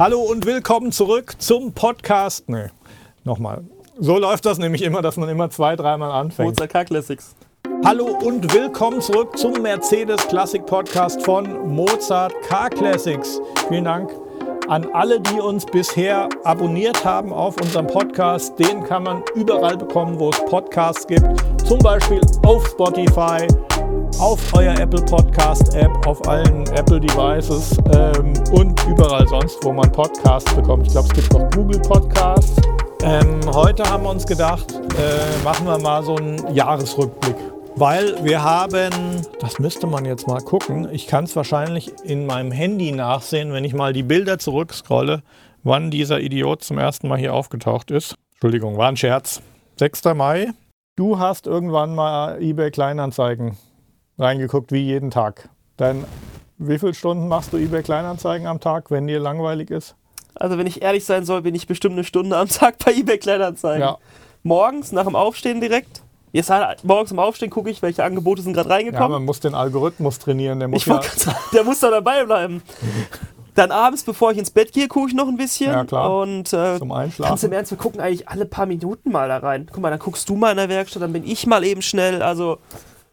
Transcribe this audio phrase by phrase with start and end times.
[0.00, 2.48] Hallo und willkommen zurück zum Podcast.
[2.48, 2.68] Nee,
[3.24, 3.64] nochmal.
[3.98, 6.58] So läuft das nämlich immer, dass man immer zwei, dreimal anfängt.
[6.58, 7.34] Mozart Classics.
[7.84, 13.42] Hallo und willkommen zurück zum Mercedes Classic Podcast von Mozart Car Classics.
[13.68, 14.10] Vielen Dank
[14.68, 18.58] an alle, die uns bisher abonniert haben auf unserem Podcast.
[18.58, 21.26] Den kann man überall bekommen, wo es Podcasts gibt.
[21.62, 23.46] Zum Beispiel auf Spotify,
[24.20, 29.90] auf euer Apple Podcast App, auf allen Apple Devices ähm, und überall sonst, wo man
[29.90, 30.86] Podcasts bekommt.
[30.86, 32.60] Ich glaube, es gibt auch Google Podcasts.
[33.02, 37.34] Ähm, heute haben wir uns gedacht, äh, machen wir mal so einen Jahresrückblick.
[37.76, 38.90] Weil wir haben,
[39.40, 43.64] das müsste man jetzt mal gucken, ich kann es wahrscheinlich in meinem Handy nachsehen, wenn
[43.64, 45.22] ich mal die Bilder zurückscrolle,
[45.62, 48.16] wann dieser Idiot zum ersten Mal hier aufgetaucht ist.
[48.32, 49.40] Entschuldigung, war ein Scherz.
[49.78, 50.04] 6.
[50.14, 50.48] Mai.
[50.94, 53.56] Du hast irgendwann mal eBay Kleinanzeigen
[54.20, 55.48] reingeguckt, wie jeden Tag.
[55.76, 56.04] Dann,
[56.58, 59.96] wie viele Stunden machst du eBay Kleinanzeigen am Tag, wenn dir langweilig ist?
[60.34, 63.18] Also wenn ich ehrlich sein soll, bin ich bestimmt eine Stunde am Tag bei eBay
[63.18, 63.80] Kleinanzeigen.
[63.80, 63.98] Ja.
[64.42, 66.02] Morgens nach dem Aufstehen direkt.
[66.32, 69.10] Jetzt halt, morgens im Aufstehen gucke ich, welche Angebote sind gerade Ja, reingekommen.
[69.10, 70.60] man muss den Algorithmus trainieren.
[70.60, 72.62] Der muss ja, sagen, der muss da dabei bleiben.
[73.56, 75.72] Dann abends, bevor ich ins Bett gehe, gucke ich noch ein bisschen.
[75.72, 76.20] Ja, klar.
[76.20, 77.52] Und äh, zum ganz im Einschlafen.
[77.52, 79.68] Ernst, wir gucken eigentlich alle paar Minuten mal da rein.
[79.70, 82.22] Guck mal, dann guckst du mal in der Werkstatt, dann bin ich mal eben schnell.
[82.22, 82.58] Also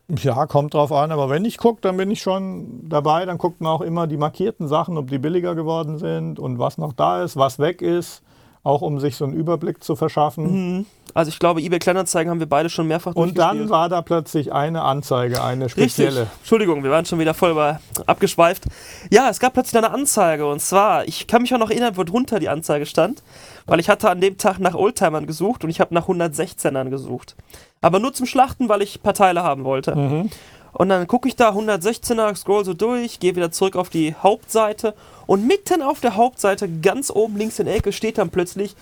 [0.10, 3.26] Ja, kommt drauf an, aber wenn ich gucke, dann bin ich schon dabei.
[3.26, 6.78] Dann guckt man auch immer die markierten Sachen, ob die billiger geworden sind und was
[6.78, 8.24] noch da ist, was weg ist.
[8.64, 10.86] Auch um sich so einen Überblick zu verschaffen.
[11.14, 14.52] Also ich glaube, eBay Kleinanzeigen haben wir beide schon mehrfach Und dann war da plötzlich
[14.52, 15.94] eine Anzeige, eine Richtig.
[15.94, 16.28] spezielle.
[16.40, 18.66] Entschuldigung, wir waren schon wieder voll über abgeschweift.
[19.10, 22.04] Ja, es gab plötzlich eine Anzeige und zwar, ich kann mich auch noch erinnern, wo
[22.04, 23.24] drunter die Anzeige stand,
[23.68, 27.36] weil ich hatte an dem Tag nach Oldtimern gesucht und ich habe nach 116ern gesucht.
[27.82, 29.96] Aber nur zum Schlachten, weil ich ein paar Teile haben wollte.
[29.96, 30.30] Mhm.
[30.74, 34.94] Und dann gucke ich da 116er, scroll so durch, gehe wieder zurück auf die Hauptseite
[35.26, 38.76] und mitten auf der Hauptseite, ganz oben links in der Ecke, steht dann plötzlich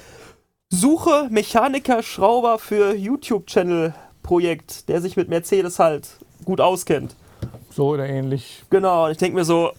[0.70, 6.10] Suche Mechaniker Schrauber für YouTube-Channel-Projekt, der sich mit Mercedes halt
[6.44, 7.16] gut auskennt.
[7.70, 8.64] So oder ähnlich.
[8.70, 9.72] Genau, und ich denke mir so,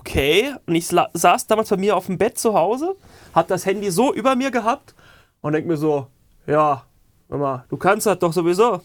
[0.00, 0.54] okay.
[0.66, 2.96] Und ich saß damals bei mir auf dem Bett zu Hause,
[3.34, 4.94] hab das Handy so über mir gehabt
[5.40, 6.06] und denk mir so,
[6.46, 6.84] ja,
[7.28, 8.80] Mama, du kannst das doch sowieso.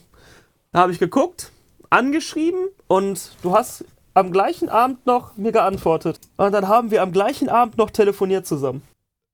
[0.72, 1.52] Da habe ich geguckt,
[1.90, 6.20] angeschrieben und du hast am gleichen Abend noch mir geantwortet.
[6.38, 8.82] Und dann haben wir am gleichen Abend noch telefoniert zusammen.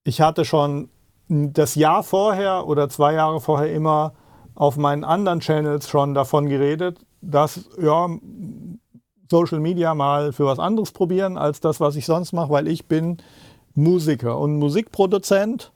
[0.03, 0.89] Ich hatte schon
[1.27, 4.13] das Jahr vorher oder zwei Jahre vorher immer
[4.55, 8.09] auf meinen anderen Channels schon davon geredet, dass ja,
[9.31, 12.85] Social Media mal für was anderes probieren als das, was ich sonst mache, weil ich
[12.85, 13.17] bin
[13.73, 15.71] Musiker und Musikproduzent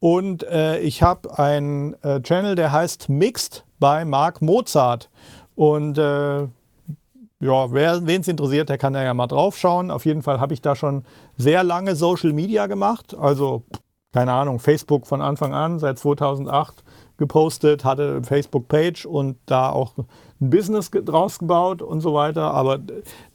[0.00, 5.08] und äh, ich habe einen äh, Channel, der heißt Mixed bei Marc Mozart
[5.56, 9.90] und äh, ja, wen es interessiert, der kann da ja mal drauf schauen.
[9.90, 11.04] Auf jeden Fall habe ich da schon
[11.38, 13.16] sehr lange Social Media gemacht.
[13.18, 13.62] Also,
[14.12, 16.84] keine Ahnung, Facebook von Anfang an, seit 2008
[17.16, 19.94] gepostet, hatte eine Facebook-Page und da auch
[20.40, 22.52] ein Business draus gebaut und so weiter.
[22.52, 22.78] Aber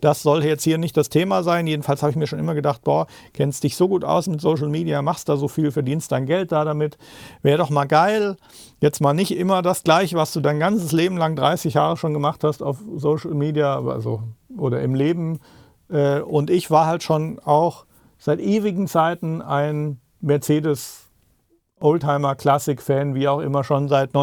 [0.02, 1.68] das soll jetzt hier nicht das Thema sein.
[1.68, 4.70] Jedenfalls habe ich mir schon immer gedacht, boah, kennst dich so gut aus mit Social
[4.70, 6.98] Media, machst da so viel, verdienst dein Geld da damit.
[7.42, 8.38] Wäre doch mal geil.
[8.82, 12.14] Jetzt mal nicht immer das gleiche, was du dein ganzes Leben lang 30 Jahre schon
[12.14, 14.24] gemacht hast auf Social Media also,
[14.58, 15.40] oder im Leben.
[15.90, 17.86] Äh, Und ich war halt schon auch
[18.18, 21.06] seit ewigen Zeiten ein Mercedes
[21.80, 24.14] Oldtimer Classic Fan, wie auch immer schon seit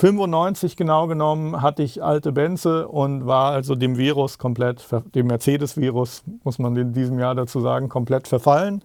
[0.00, 4.86] 1995 genau genommen hatte ich alte Benze und war also dem Virus komplett,
[5.16, 8.84] dem Mercedes-Virus, muss man in diesem Jahr dazu sagen, komplett verfallen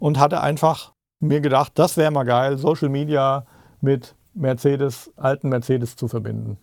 [0.00, 3.46] und hatte einfach mir gedacht, das wäre mal geil, Social Media
[3.80, 6.58] mit Mercedes, alten Mercedes zu verbinden.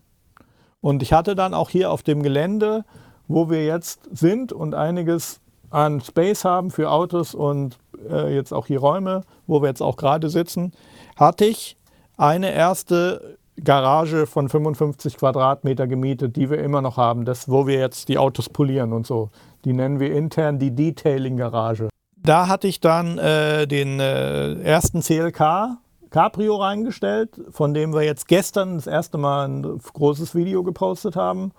[0.82, 2.84] Und ich hatte dann auch hier auf dem Gelände,
[3.30, 5.40] wo wir jetzt sind und einiges
[5.70, 7.78] an Space haben für Autos und
[8.10, 10.74] äh, jetzt auch hier Räume, wo wir jetzt auch gerade sitzen,
[11.16, 11.78] hatte ich
[12.18, 17.80] eine erste Garage von 55 Quadratmeter gemietet, die wir immer noch haben, das, wo wir
[17.80, 19.30] jetzt die Autos polieren und so.
[19.64, 21.90] Die nennen wir intern die Detailing-Garage.
[22.18, 25.78] Da hatte ich dann äh, den äh, ersten CLK
[26.10, 31.52] Cabrio reingestellt, von dem wir jetzt gestern das erste Mal ein großes Video gepostet haben.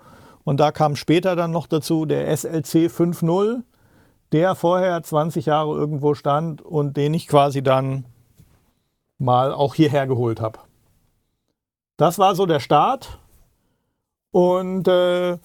[0.43, 3.61] Und da kam später dann noch dazu der SLC 5.0,
[4.31, 8.05] der vorher 20 Jahre irgendwo stand und den ich quasi dann
[9.19, 10.59] mal auch hierher geholt habe.
[11.97, 13.17] Das war so der Start.
[14.31, 15.37] Und äh,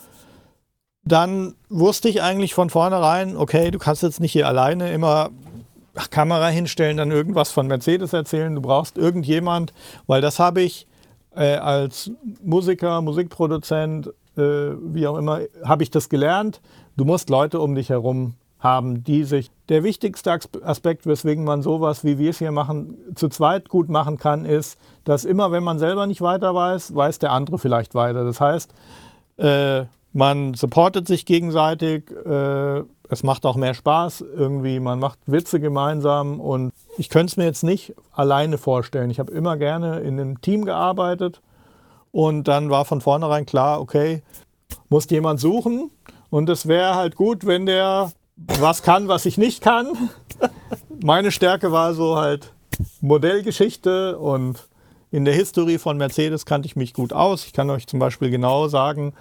[1.04, 5.30] dann wusste ich eigentlich von vornherein, okay, du kannst jetzt nicht hier alleine immer
[6.10, 8.54] Kamera hinstellen, dann irgendwas von Mercedes erzählen.
[8.54, 9.72] Du brauchst irgendjemand,
[10.06, 10.86] weil das habe ich
[11.34, 12.10] äh, als
[12.42, 16.60] Musiker, Musikproduzent, äh, wie auch immer, habe ich das gelernt.
[16.96, 19.50] Du musst Leute um dich herum haben, die sich.
[19.68, 24.18] Der wichtigste Aspekt, weswegen man sowas, wie wir es hier machen, zu zweit gut machen
[24.18, 28.24] kann, ist, dass immer, wenn man selber nicht weiter weiß, weiß der andere vielleicht weiter.
[28.24, 28.72] Das heißt,
[29.38, 35.58] äh, man supportet sich gegenseitig, äh, es macht auch mehr Spaß irgendwie, man macht Witze
[35.58, 39.10] gemeinsam und ich könnte es mir jetzt nicht alleine vorstellen.
[39.10, 41.40] Ich habe immer gerne in einem Team gearbeitet
[42.10, 44.22] und dann war von vornherein klar, okay,
[44.88, 45.90] muss jemand suchen
[46.30, 50.10] und es wäre halt gut, wenn der was kann, was ich nicht kann.
[51.02, 52.52] Meine Stärke war so halt
[53.00, 54.68] Modellgeschichte und
[55.10, 57.44] in der Historie von Mercedes kannte ich mich gut aus.
[57.44, 59.12] Ich kann euch zum Beispiel genau sagen,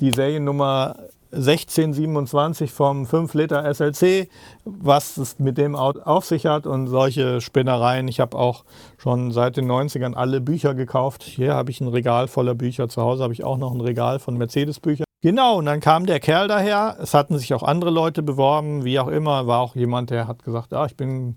[0.00, 0.96] die Seriennummer
[1.32, 4.30] 1627 vom 5 Liter SLC,
[4.64, 8.06] was es mit dem auf sich hat und solche Spinnereien.
[8.08, 8.64] Ich habe auch
[8.96, 11.24] schon seit den 90ern alle Bücher gekauft.
[11.24, 12.88] Hier habe ich ein Regal voller Bücher.
[12.88, 15.05] Zu Hause habe ich auch noch ein Regal von Mercedes-Büchern.
[15.26, 16.98] Genau, und dann kam der Kerl daher.
[17.02, 19.48] Es hatten sich auch andere Leute beworben, wie auch immer.
[19.48, 21.36] War auch jemand, der hat gesagt, ah, ich bin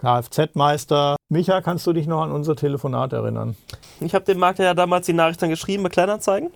[0.00, 1.14] Kfz-Meister.
[1.28, 3.54] Micha, kannst du dich noch an unser Telefonat erinnern?
[4.00, 6.50] Ich habe dem Makler ja damals die Nachricht dann geschrieben mit Kleinanzeigen.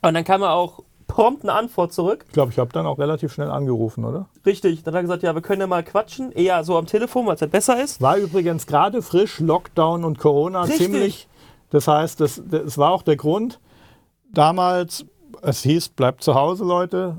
[0.00, 2.24] Und dann kam er auch prompt eine Antwort zurück.
[2.28, 4.28] Ich glaube, ich habe dann auch relativ schnell angerufen, oder?
[4.46, 4.84] Richtig.
[4.84, 6.30] Dann hat er gesagt, ja, wir können ja mal quatschen.
[6.30, 8.00] Eher so am Telefon, weil es halt besser ist.
[8.00, 10.86] War übrigens gerade frisch, Lockdown und Corona Richtig.
[10.86, 11.28] ziemlich.
[11.70, 13.58] Das heißt, das, das war auch der Grund.
[14.32, 15.04] Damals,
[15.42, 17.16] es hieß, bleibt zu Hause, Leute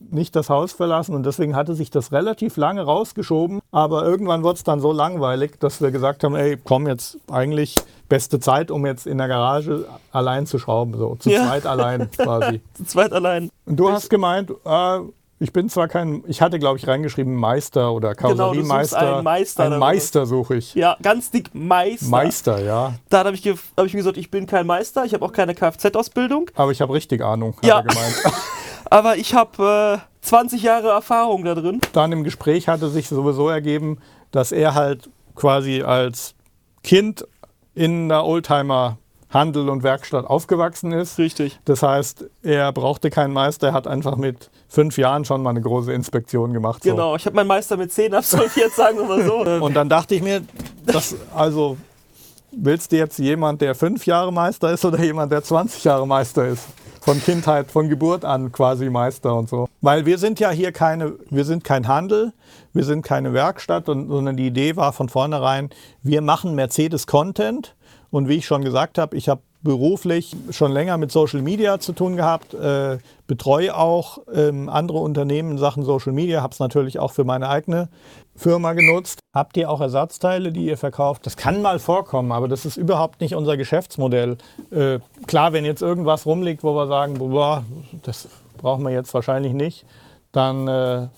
[0.00, 3.60] nicht das Haus verlassen und deswegen hatte sich das relativ lange rausgeschoben.
[3.72, 7.74] Aber irgendwann wurde es dann so langweilig, dass wir gesagt haben, ey, komm jetzt eigentlich
[8.08, 11.46] beste Zeit, um jetzt in der Garage allein zu schrauben, so zu ja.
[11.46, 12.60] zweit allein quasi.
[12.74, 13.50] zu zweit allein.
[13.66, 15.00] Und du ich hast gemeint, äh,
[15.40, 18.98] ich bin zwar kein, ich hatte glaube ich reingeschrieben Meister oder Karosseriemeister.
[18.98, 19.64] Genau, einen Meister.
[19.64, 20.74] Einen Meister suche ich.
[20.74, 22.08] Ja, ganz dick Meister.
[22.08, 22.94] Meister, ja.
[23.08, 25.54] Da habe ich, hab ich mir gesagt, ich bin kein Meister, ich habe auch keine
[25.54, 26.50] Kfz-Ausbildung.
[26.54, 27.78] Aber ich habe richtig Ahnung, hat ja.
[27.78, 28.22] er gemeint.
[28.90, 31.80] Aber ich habe äh, 20 Jahre Erfahrung da drin.
[31.92, 33.98] Dann im Gespräch hatte sich sowieso ergeben,
[34.30, 36.34] dass er halt quasi als
[36.82, 37.26] Kind
[37.74, 38.98] in der Oldtimer
[39.30, 41.18] Handel und Werkstatt aufgewachsen ist.
[41.18, 41.58] Richtig.
[41.64, 45.60] Das heißt, er brauchte keinen Meister, er hat einfach mit fünf Jahren schon mal eine
[45.60, 46.82] große Inspektion gemacht.
[46.82, 46.90] So.
[46.90, 49.38] Genau, ich habe meinen Meister mit zehn absolviert, sagen wir mal so.
[49.64, 50.42] und dann dachte ich mir,
[50.86, 51.76] das, also
[52.52, 56.46] willst du jetzt jemand, der fünf Jahre Meister ist oder jemand, der 20 Jahre Meister
[56.46, 56.64] ist?
[57.08, 59.66] von Kindheit, von Geburt an quasi Meister und so.
[59.80, 62.34] Weil wir sind ja hier keine, wir sind kein Handel,
[62.74, 65.70] wir sind keine Werkstatt, und, sondern die Idee war von vornherein,
[66.02, 67.74] wir machen Mercedes Content.
[68.10, 71.92] Und wie ich schon gesagt habe, ich habe beruflich schon länger mit Social Media zu
[71.92, 76.98] tun gehabt, äh, betreue auch ähm, andere Unternehmen in Sachen Social Media, habe es natürlich
[76.98, 77.88] auch für meine eigene
[78.36, 79.18] Firma genutzt.
[79.34, 81.26] Habt ihr auch Ersatzteile, die ihr verkauft?
[81.26, 84.38] Das kann mal vorkommen, aber das ist überhaupt nicht unser Geschäftsmodell.
[84.70, 87.64] Äh, klar, wenn jetzt irgendwas rumliegt, wo wir sagen, boah,
[88.04, 88.28] das
[88.58, 89.84] brauchen wir jetzt wahrscheinlich nicht,
[90.30, 91.08] dann äh,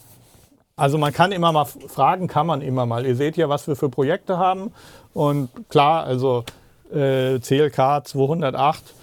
[0.76, 3.04] also man kann immer mal fragen, kann man immer mal.
[3.04, 4.72] Ihr seht ja, was wir für Projekte haben.
[5.12, 6.44] Und klar, also
[6.92, 8.94] äh, CLK 208,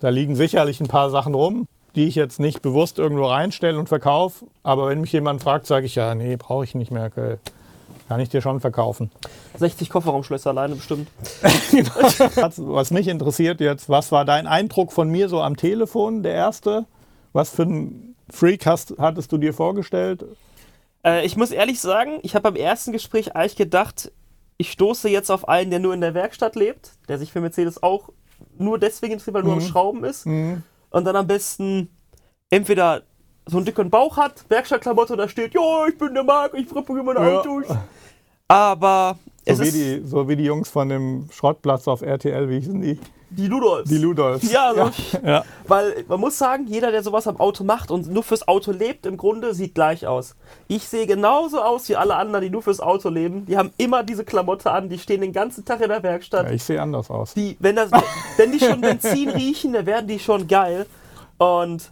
[0.00, 3.88] da liegen sicherlich ein paar Sachen rum, die ich jetzt nicht bewusst irgendwo reinstelle und
[3.88, 4.46] verkaufe.
[4.62, 7.10] Aber wenn mich jemand fragt, sage ich ja, nee, brauche ich nicht mehr.
[8.08, 9.10] Kann ich dir schon verkaufen.
[9.58, 11.08] 60 Kofferraumschlösser alleine bestimmt.
[11.42, 16.86] was mich interessiert jetzt, was war dein Eindruck von mir so am Telefon, der erste?
[17.32, 20.24] Was für ein Freak hast, hattest du dir vorgestellt?
[21.04, 24.12] Äh, ich muss ehrlich sagen, ich habe beim ersten Gespräch eigentlich gedacht,
[24.58, 27.82] ich stoße jetzt auf einen, der nur in der Werkstatt lebt, der sich für Mercedes
[27.82, 28.10] auch
[28.58, 29.50] nur deswegen interessiert, weil er mhm.
[29.50, 30.26] nur am Schrauben ist.
[30.26, 30.62] Mhm.
[30.90, 31.88] Und dann am besten
[32.50, 33.02] entweder
[33.46, 37.04] so einen dicken Bauch hat, Werkstattklamotte, da steht, ja, ich bin der Marc, ich repariere
[37.04, 37.38] meine ja.
[37.38, 37.66] Autos.
[38.48, 42.80] Aber so wie, die, so wie die Jungs von dem Schrottplatz auf RTL, wie hießen
[42.80, 42.98] die?
[43.30, 43.90] Die Ludolfs.
[43.90, 44.50] Die Ludolfs.
[44.50, 44.90] Ja, also
[45.24, 45.44] ja.
[45.66, 49.04] weil man muss sagen, jeder, der sowas am Auto macht und nur fürs Auto lebt,
[49.04, 50.34] im Grunde sieht gleich aus.
[50.66, 53.44] Ich sehe genauso aus wie alle anderen, die nur fürs Auto leben.
[53.44, 56.46] Die haben immer diese Klamotte an, die stehen den ganzen Tag in der Werkstatt.
[56.46, 57.34] Ja, ich sehe anders aus.
[57.34, 57.90] Die, wenn, das,
[58.38, 60.86] wenn die schon Benzin riechen, dann werden die schon geil.
[61.36, 61.90] Und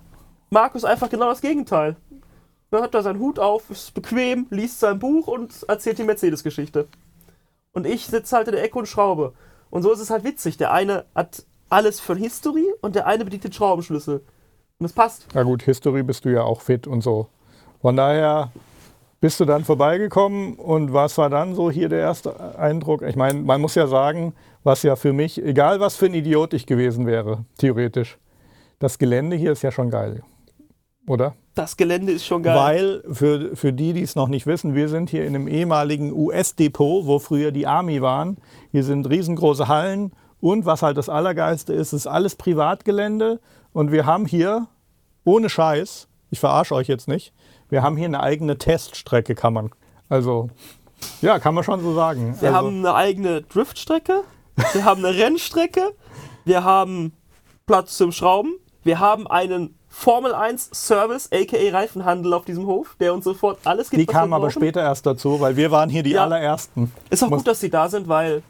[0.49, 1.97] Markus einfach genau das Gegenteil.
[2.71, 6.89] Er hat da seinen Hut auf, ist bequem, liest sein Buch und erzählt die Mercedes-Geschichte.
[7.73, 9.33] Und ich sitze halt in der Ecke und schraube.
[9.77, 10.57] Und so ist es halt witzig.
[10.57, 14.25] Der eine hat alles für History und der eine bedient den Schraubenschlüssel.
[14.79, 15.27] Und es passt.
[15.35, 17.29] Na gut, History bist du ja auch fit und so.
[17.83, 18.53] Von daher
[19.21, 23.03] bist du dann vorbeigekommen und was war dann so hier der erste Eindruck?
[23.03, 24.33] Ich meine, man muss ja sagen,
[24.65, 28.17] was ja für mich, egal was für ein Idiot ich gewesen wäre, theoretisch,
[28.79, 30.23] das Gelände hier ist ja schon geil,
[31.07, 31.35] oder?
[31.57, 32.55] Das Gelände ist schon geil.
[32.55, 36.13] Weil, für, für die, die es noch nicht wissen, wir sind hier in einem ehemaligen
[36.13, 38.37] US-Depot, wo früher die Army waren.
[38.73, 43.41] Hier sind riesengroße Hallen und was halt das Allergeilste ist, ist alles Privatgelände.
[43.73, 44.67] Und wir haben hier,
[45.25, 47.33] ohne Scheiß, ich verarsche euch jetzt nicht,
[47.71, 49.71] Wir haben hier eine eigene Teststrecke, kann man.
[50.11, 50.51] Also,
[51.23, 52.37] ja, kann man schon so sagen.
[52.39, 54.25] Wir also, haben eine eigene Driftstrecke,
[54.75, 55.93] wir haben eine Rennstrecke,
[56.45, 57.15] wir haben
[57.67, 58.53] Platz zum Schrauben,
[58.85, 63.89] wir haben einen Formel 1 Service, aka Reifenhandel auf diesem Hof, der uns sofort alles
[63.89, 64.03] gibt.
[64.03, 66.25] die kamen aber später erst dazu, weil wir waren hier die Ja.
[66.25, 66.93] allerersten.
[67.09, 68.43] Ist auch Muss- gut, dass sie da sind, weil.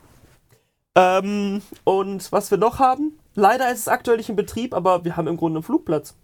[0.96, 5.16] Ähm, und was wir noch haben, leider ist es aktuell nicht in Betrieb, aber wir
[5.16, 6.14] haben im Grunde einen Flugplatz.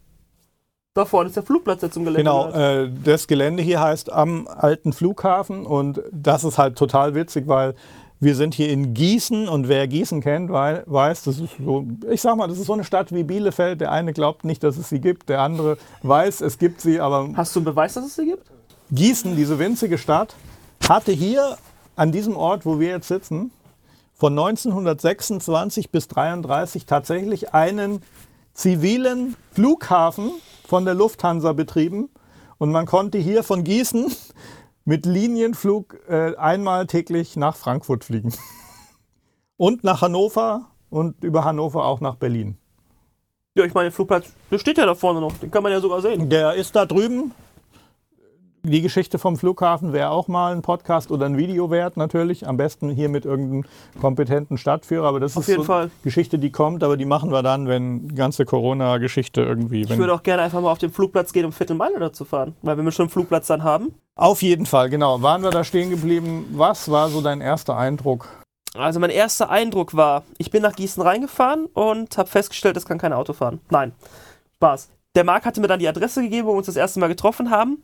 [0.94, 4.48] Da vorne ist der Flugplatz, der zum Gelände Genau, äh, das Gelände hier heißt am
[4.48, 7.74] alten Flughafen und das ist halt total witzig, weil
[8.22, 12.20] wir sind hier in Gießen und wer Gießen kennt, wei- weiß, das ist so, ich
[12.20, 13.80] sag mal, das ist so eine Stadt wie Bielefeld.
[13.80, 17.28] Der eine glaubt nicht, dass es sie gibt, der andere weiß, es gibt sie, aber
[17.34, 18.44] Hast du einen Beweis, dass es sie gibt?
[18.92, 20.36] Gießen, diese winzige Stadt,
[20.88, 21.56] hatte hier
[21.96, 23.50] an diesem Ort, wo wir jetzt sitzen,
[24.14, 28.02] von 1926 bis 1933 tatsächlich einen
[28.54, 30.30] zivilen Flughafen
[30.66, 32.08] von der Lufthansa betrieben.
[32.58, 34.06] Und man konnte hier von Gießen
[34.84, 38.32] mit Linienflug äh, einmal täglich nach Frankfurt fliegen.
[39.56, 42.58] Und nach Hannover und über Hannover auch nach Berlin.
[43.54, 45.32] Ja, ich meine, der Flugplatz, der steht ja da vorne noch.
[45.38, 46.28] Den kann man ja sogar sehen.
[46.28, 47.32] Der ist da drüben.
[48.64, 52.46] Die Geschichte vom Flughafen wäre auch mal ein Podcast oder ein Video wert, natürlich.
[52.46, 53.64] Am besten hier mit irgendeinem
[54.00, 55.08] kompetenten Stadtführer.
[55.08, 58.06] Aber das Auf ist so eine Geschichte, die kommt, aber die machen wir dann, wenn
[58.06, 59.82] die ganze Corona-Geschichte irgendwie.
[59.82, 62.54] Ich würde auch gerne einfach mal auf den Flugplatz gehen, um Viertelmeile da zu fahren.
[62.62, 63.96] Weil wenn wir schon einen Flugplatz dann haben.
[64.14, 65.22] Auf jeden Fall, genau.
[65.22, 66.46] Waren wir da stehen geblieben?
[66.52, 68.28] Was war so dein erster Eindruck?
[68.74, 72.98] Also mein erster Eindruck war, ich bin nach Gießen reingefahren und habe festgestellt, es kann
[72.98, 73.60] kein Auto fahren.
[73.70, 73.92] Nein,
[74.54, 74.88] Spaß.
[75.16, 77.50] Der Marc hatte mir dann die Adresse gegeben, wo wir uns das erste Mal getroffen
[77.50, 77.82] haben.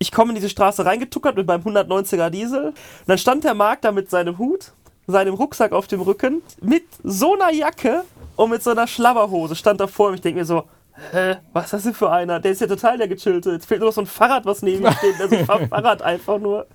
[0.00, 2.66] Ich komme in diese Straße reingetuckert mit meinem 190er Diesel.
[2.66, 2.74] Und
[3.08, 4.72] dann stand der Marc da mit seinem Hut,
[5.08, 8.04] seinem Rucksack auf dem Rücken, mit so einer Jacke
[8.36, 10.14] und mit so einer Schlabberhose stand da vor mir.
[10.14, 10.62] Ich denke mir so,
[11.10, 12.38] hä, was ist das denn für einer?
[12.38, 13.50] Der ist ja total der Gechillte.
[13.50, 15.18] Jetzt fehlt nur noch so ein Fahrrad, was neben ihm steht.
[15.18, 16.68] Der so fährt Fahrrad einfach nur.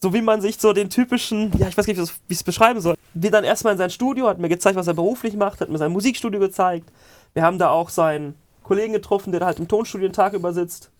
[0.00, 2.80] So wie man sich so den typischen, ja, ich weiß nicht, wie ich es beschreiben
[2.80, 2.94] soll.
[3.14, 5.78] Wir dann erstmal in sein Studio, hat mir gezeigt, was er beruflich macht, hat mir
[5.78, 6.88] sein Musikstudio gezeigt.
[7.34, 10.52] Wir haben da auch seinen Kollegen getroffen, der da halt im Tonstudio den Tag über
[10.52, 10.92] sitzt.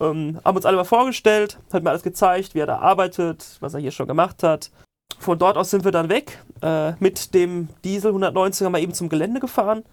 [0.00, 3.74] Ähm, haben uns alle mal vorgestellt, hat mir alles gezeigt, wie er da arbeitet, was
[3.74, 4.70] er hier schon gemacht hat.
[5.18, 9.08] Von dort aus sind wir dann weg, äh, mit dem Diesel 190er mal eben zum
[9.10, 9.84] Gelände gefahren.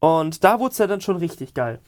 [0.00, 1.78] Und da wurde es ja dann schon richtig geil.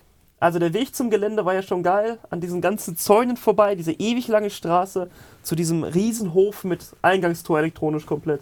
[0.41, 3.93] Also der Weg zum Gelände war ja schon geil, an diesen ganzen Zäunen vorbei, diese
[3.93, 5.11] ewig lange Straße
[5.43, 8.41] zu diesem Riesenhof mit Eingangstor elektronisch komplett.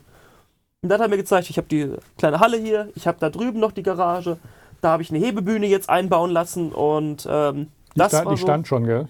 [0.82, 3.30] Und dann hat er mir gezeigt, ich habe die kleine Halle hier, ich habe da
[3.30, 4.36] drüben noch die Garage,
[4.82, 8.38] da habe ich eine Hebebühne jetzt einbauen lassen und ähm, Die, das sta war die
[8.38, 9.08] so, stand schon, gell?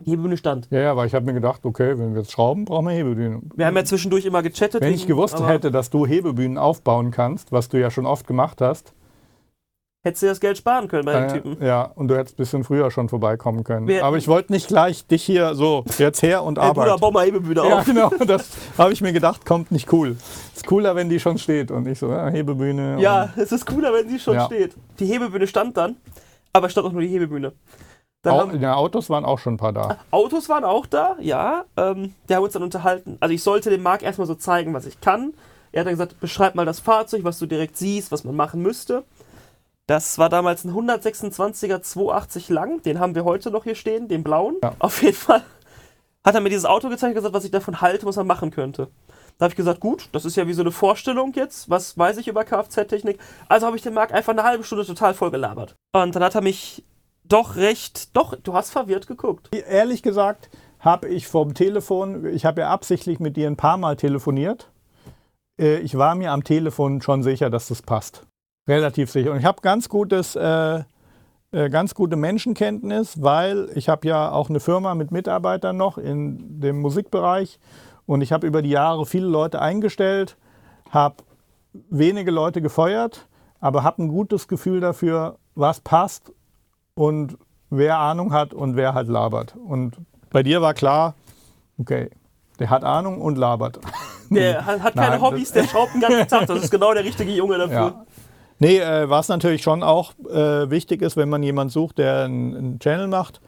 [0.00, 0.68] die Hebebühne stand.
[0.70, 3.50] Ja, ja, weil ich habe mir gedacht, okay, wenn wir jetzt schrauben, brauchen wir Hebebühnen.
[3.56, 4.80] Wir haben ja zwischendurch immer gechattet.
[4.80, 8.60] Wenn ich gewusst hätte, dass du Hebebühnen aufbauen kannst, was du ja schon oft gemacht
[8.60, 8.92] hast,
[10.04, 11.66] Hättest du das Geld sparen können bei den äh, Typen.
[11.66, 13.88] ja, und du hättest ein bisschen früher schon vorbeikommen können.
[13.88, 17.00] Wir- Aber ich wollte nicht gleich dich hier so jetzt her und Ey, Bruder, arbeiten.
[17.00, 17.84] bau mal Hebebühne Ja, auf.
[17.84, 20.16] genau, das habe ich mir gedacht, kommt nicht cool.
[20.54, 22.98] Ist cooler, wenn die schon steht und nicht so, ja, Hebebühne.
[23.00, 24.46] Ja, es ist cooler, wenn sie schon Ja.
[24.46, 24.76] steht.
[25.00, 25.96] Die Hebebühne stand dann,
[26.52, 27.52] aber stand auch nur die Hebebühne.
[28.26, 29.98] Au ja, Autos waren auch schon ein paar da.
[30.10, 31.64] Autos waren auch da, ja.
[31.76, 33.16] Ähm, wir haben uns dann unterhalten.
[33.20, 35.34] Also ich sollte dem Marc erstmal so zeigen, was ich kann.
[35.70, 38.60] Er hat dann gesagt, beschreib mal das Fahrzeug, was du direkt siehst, was man machen
[38.60, 39.04] müsste.
[39.86, 44.22] Das war damals ein 126er 280 lang, den haben wir heute noch hier stehen, den
[44.22, 44.56] blauen.
[44.62, 44.74] Ja.
[44.80, 45.42] Auf jeden Fall
[46.24, 48.50] hat er mir dieses Auto gezeigt und gesagt, was ich davon halte, was man machen
[48.50, 48.88] könnte.
[49.38, 52.18] Da habe ich gesagt, gut, das ist ja wie so eine Vorstellung jetzt, was weiß
[52.18, 53.18] ich über Kfz-Technik.
[53.48, 55.76] Also habe ich den Marc einfach eine halbe Stunde total voll gelabert.
[55.92, 56.84] Und dann hat er mich
[57.28, 59.54] doch recht, doch, du hast verwirrt geguckt.
[59.54, 63.96] Ehrlich gesagt habe ich vom Telefon, ich habe ja absichtlich mit dir ein paar Mal
[63.96, 64.70] telefoniert.
[65.60, 68.26] Äh, Ich war mir am Telefon schon sicher, dass das passt.
[68.68, 69.32] Relativ sicher.
[69.32, 70.82] Und ich habe ganz gutes, äh,
[71.50, 76.60] äh, ganz gute Menschenkenntnis, weil ich habe ja auch eine Firma mit Mitarbeitern noch in
[76.60, 77.58] dem Musikbereich
[78.06, 80.36] und ich habe über die Jahre viele Leute eingestellt,
[80.90, 81.16] habe
[81.90, 83.26] wenige Leute gefeuert,
[83.60, 86.32] aber habe ein gutes Gefühl dafür, was passt
[86.98, 87.38] und
[87.70, 89.54] wer Ahnung hat und wer halt labert.
[89.56, 89.96] Und
[90.30, 91.14] bei dir war klar,
[91.78, 92.10] okay,
[92.58, 93.78] der hat Ahnung und labert.
[94.30, 96.46] Der hat, hat keine Nein, Hobbys, der schraubt den ganzen Tag.
[96.48, 97.74] Das ist genau der richtige Junge dafür.
[97.74, 98.04] Ja.
[98.58, 102.54] Nee, äh, was natürlich schon auch äh, wichtig ist, wenn man jemanden sucht, der einen,
[102.54, 103.40] einen Channel macht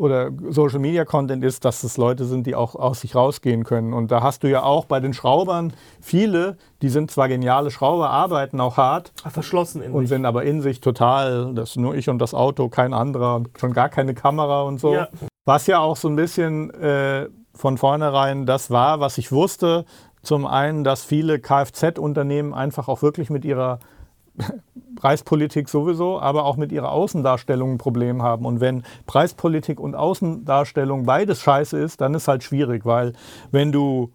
[0.00, 3.92] oder Social Media Content ist, dass es Leute sind, die auch aus sich rausgehen können.
[3.92, 8.08] Und da hast du ja auch bei den Schraubern viele, die sind zwar geniale Schrauber,
[8.08, 10.08] arbeiten auch hart Verschlossen in und sich.
[10.08, 13.74] sind aber in sich total, das nur ich und das Auto, kein anderer, und schon
[13.74, 14.94] gar keine Kamera und so.
[14.94, 15.08] Ja.
[15.44, 19.84] Was ja auch so ein bisschen äh, von vornherein das war, was ich wusste.
[20.22, 23.80] Zum einen, dass viele Kfz-Unternehmen einfach auch wirklich mit ihrer
[24.96, 28.44] Preispolitik sowieso, aber auch mit ihrer Außendarstellung ein Problem haben.
[28.44, 33.12] Und wenn Preispolitik und Außendarstellung beides scheiße ist, dann ist halt schwierig, weil
[33.50, 34.12] wenn du,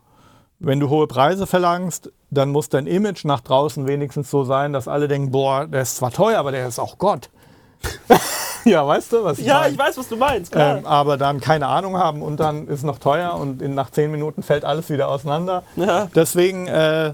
[0.60, 4.88] wenn du hohe Preise verlangst, dann muss dein Image nach draußen wenigstens so sein, dass
[4.88, 7.30] alle denken, boah, der ist zwar teuer, aber der ist auch Gott.
[8.66, 9.74] ja, weißt du, was ich Ja, meine?
[9.74, 10.78] ich weiß, was du meinst, klar.
[10.78, 14.12] Ähm, aber dann keine Ahnung haben und dann ist noch teuer und in, nach zehn
[14.12, 15.64] Minuten fällt alles wieder auseinander.
[15.76, 16.08] Ja.
[16.16, 17.14] Deswegen äh,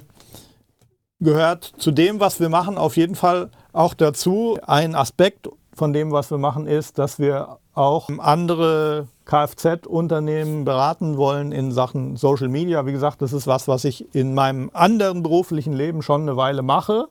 [1.21, 4.57] gehört zu dem, was wir machen, auf jeden Fall auch dazu.
[4.65, 11.51] Ein Aspekt von dem, was wir machen, ist, dass wir auch andere Kfz-Unternehmen beraten wollen
[11.53, 12.85] in Sachen Social Media.
[12.85, 16.63] Wie gesagt, das ist was, was ich in meinem anderen beruflichen Leben schon eine Weile
[16.63, 17.05] mache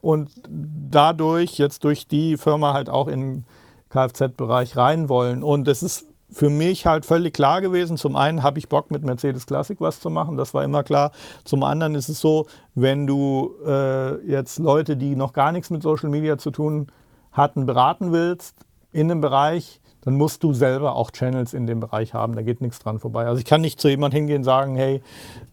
[0.00, 3.44] und dadurch jetzt durch die Firma halt auch in
[3.90, 5.42] Kfz-Bereich rein wollen.
[5.42, 7.96] Und es ist für mich halt völlig klar gewesen.
[7.96, 11.12] Zum einen habe ich Bock mit Mercedes Classic was zu machen, das war immer klar.
[11.44, 15.82] Zum anderen ist es so, wenn du äh, jetzt Leute, die noch gar nichts mit
[15.82, 16.88] Social Media zu tun
[17.32, 18.56] hatten, beraten willst
[18.92, 22.36] in dem Bereich, dann musst du selber auch Channels in dem Bereich haben.
[22.36, 23.26] Da geht nichts dran vorbei.
[23.26, 25.02] Also ich kann nicht zu jemandem hingehen und sagen, hey,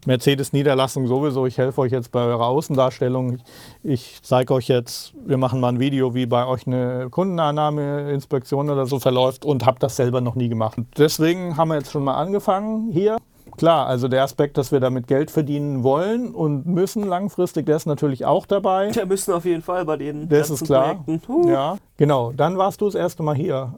[0.05, 3.39] Mercedes-Niederlassung sowieso, ich helfe euch jetzt bei eurer Außendarstellung.
[3.81, 8.69] Ich, zeige euch jetzt, wir machen mal ein Video, wie bei euch eine Kundenannahme, Inspektion
[8.69, 10.77] oder so verläuft und habe das selber noch nie gemacht.
[11.00, 13.17] Deswegen haben wir jetzt schon mal angefangen hier.
[13.57, 17.86] Klar, also der Aspekt, dass wir damit Geld verdienen wollen und müssen langfristig, der ist
[17.86, 18.93] natürlich auch dabei.
[18.93, 20.95] Wir müssen auf jeden Fall bei den Das ganzen ist klar.
[21.03, 21.27] Projekten.
[21.27, 21.50] Huh.
[21.50, 22.31] Ja, genau.
[22.31, 23.74] Dann warst du das erste Mal hier.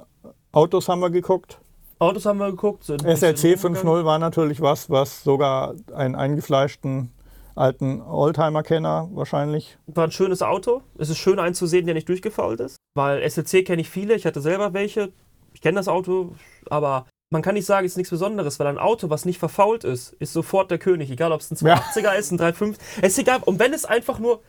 [0.55, 1.59] Autos haben wir geguckt.
[1.99, 2.85] Autos haben wir geguckt.
[2.85, 7.11] SLC bisschen 5.0 war natürlich was, was sogar einen eingefleischten
[7.55, 9.77] alten Oldtimer-Kenner wahrscheinlich.
[9.87, 10.81] War ein schönes Auto.
[10.97, 12.77] Es ist schön, einen zu sehen, der nicht durchgefault ist.
[12.95, 14.15] Weil SLC kenne ich viele.
[14.15, 15.11] Ich hatte selber welche.
[15.53, 16.35] Ich kenne das Auto.
[16.69, 19.83] Aber man kann nicht sagen, es ist nichts Besonderes, weil ein Auto, was nicht verfault
[19.83, 21.11] ist, ist sofort der König.
[21.11, 21.75] Egal, ob es ein Ja.
[21.75, 22.81] 280er ist, ein 350.
[23.01, 23.41] Es ist egal.
[23.43, 24.39] Und wenn es einfach nur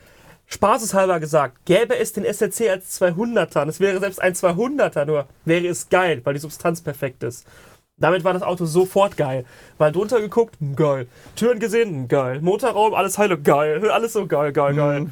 [0.47, 5.27] spaßeshalber gesagt, gäbe es den SLC als 200er, und es wäre selbst ein 200er nur,
[5.45, 7.47] wäre es geil, weil die Substanz perfekt ist.
[7.99, 9.47] Damit war das Auto sofort geil.
[9.79, 11.07] Weil drunter geguckt, hm, geil.
[11.35, 12.41] Türen gesehen, hm, geil.
[12.43, 13.91] Motorraum, alles heile, geil.
[13.91, 15.07] Alles so geil, geil, geil.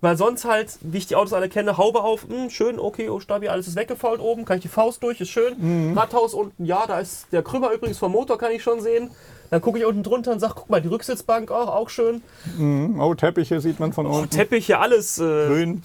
[0.00, 3.20] Weil sonst halt, wie ich die Autos alle kenne, Haube auf, hm, schön, okay, oh
[3.20, 5.94] stabil, alles ist weggefault oben, kann ich die Faust durch, ist schön.
[5.96, 9.10] Radhaus unten, ja, da ist der Krümmer übrigens vom Motor, kann ich schon sehen.
[9.52, 12.22] Dann gucke ich unten drunter und sage, guck mal, die Rücksitzbank auch, auch schön.
[12.56, 12.98] Mhm.
[12.98, 14.30] Oh, Teppiche sieht man von Oh, unten.
[14.30, 15.18] Teppich hier, alles.
[15.18, 15.82] Äh, Grün.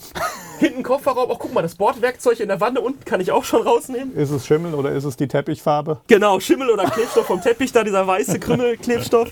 [0.60, 3.64] hinten Kofferraum, auch guck mal, das Bordwerkzeug in der Wanne unten kann ich auch schon
[3.64, 4.16] rausnehmen.
[4.16, 6.00] Ist es Schimmel oder ist es die Teppichfarbe?
[6.08, 9.28] Genau, Schimmel oder Klebstoff vom Teppich, da dieser weiße Krümmelklebstoff.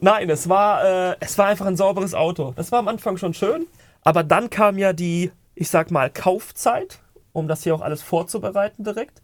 [0.00, 2.52] Nein, es war, äh, es war einfach ein sauberes Auto.
[2.54, 3.66] Das war am Anfang schon schön,
[4.04, 7.00] aber dann kam ja die, ich sag mal, Kaufzeit,
[7.32, 9.20] um das hier auch alles vorzubereiten direkt.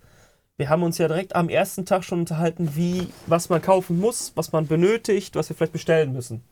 [0.56, 4.30] Wir haben uns ja direkt am ersten Tag schon unterhalten, wie, was man kaufen muss,
[4.36, 6.44] was man benötigt, was wir vielleicht bestellen müssen.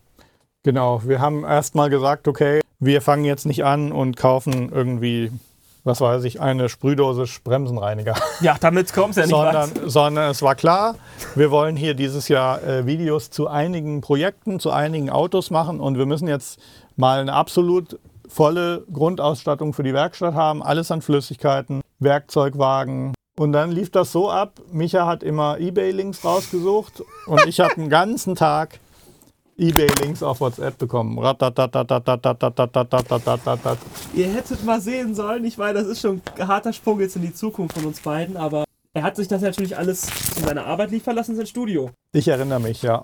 [0.63, 5.31] Genau, wir haben erst mal gesagt, okay, wir fangen jetzt nicht an und kaufen irgendwie,
[5.85, 8.15] was weiß ich, eine Sprühdose Bremsenreiniger.
[8.41, 9.89] Ja, damit kommst du ja nicht sondern, weit.
[9.89, 10.95] sondern es war klar,
[11.35, 15.97] wir wollen hier dieses Jahr äh, Videos zu einigen Projekten, zu einigen Autos machen und
[15.97, 16.59] wir müssen jetzt
[16.97, 23.13] mal eine absolut volle Grundausstattung für die Werkstatt haben, alles an Flüssigkeiten, Werkzeugwagen.
[23.35, 27.89] Und dann lief das so ab, Micha hat immer Ebay-Links rausgesucht und ich habe den
[27.89, 28.79] ganzen Tag
[29.57, 31.17] Ebay-Links auf WhatsApp bekommen.
[34.13, 37.23] Ihr hättet mal sehen sollen, ich meine, das ist schon ein harter Sprung jetzt in
[37.23, 40.91] die Zukunft von uns beiden, aber er hat sich das natürlich alles in seiner Arbeit
[40.91, 41.89] liefern lassen, sein Studio.
[42.13, 43.03] Ich erinnere mich, ja.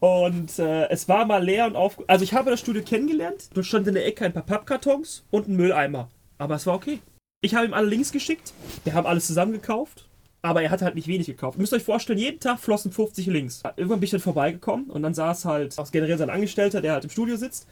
[0.00, 1.98] Und äh, es war mal leer und auf.
[2.08, 3.50] Also ich habe das Studio kennengelernt.
[3.54, 6.08] Dort stand in der Ecke ein paar Pappkartons und ein Mülleimer.
[6.38, 7.00] Aber es war okay.
[7.42, 8.52] Ich habe ihm alle Links geschickt.
[8.84, 10.06] Wir haben alles zusammen gekauft.
[10.42, 11.58] Aber er hat halt nicht wenig gekauft.
[11.58, 13.62] Ihr müsst euch vorstellen, jeden Tag flossen 50 Links.
[13.76, 17.04] Irgendwann bin ich dann vorbeigekommen und dann saß halt auch generell sein Angestellter, der halt
[17.04, 17.66] im Studio sitzt,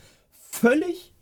[0.51, 1.13] völlig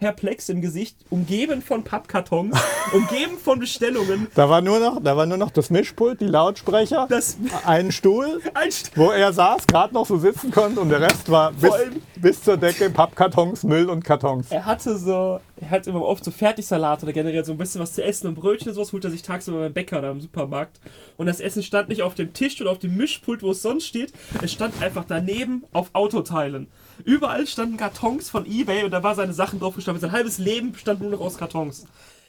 [0.00, 2.58] perplex im Gesicht, umgeben von Pappkartons,
[2.92, 4.26] umgeben von Bestellungen.
[4.34, 8.40] Da war nur noch, da war nur noch das Mischpult, die Lautsprecher, Das ein Stuhl,
[8.54, 11.72] ein St wo er saß, gerade noch so sitzen konnte und der Rest war bis,
[12.16, 14.46] bis zur Decke Pappkartons, Müll und Kartons.
[14.50, 17.92] Er hatte so, er hat immer oft so Fertigsalat oder generell so ein bisschen was
[17.92, 20.80] zu essen und Brötchen und sowas holt er sich tagsüber beim Bäcker oder im Supermarkt.
[21.18, 23.86] Und das Essen stand nicht auf dem Tisch oder auf dem Mischpult, wo es sonst
[23.86, 24.14] steht.
[24.40, 26.68] Es stand einfach daneben auf Autoteilen.
[27.04, 30.00] Überall standen Kartons von Ebay und da war seine Sachen drauf gestapelt.
[30.02, 31.86] Sein halbes Leben bestand nur noch aus Kartons.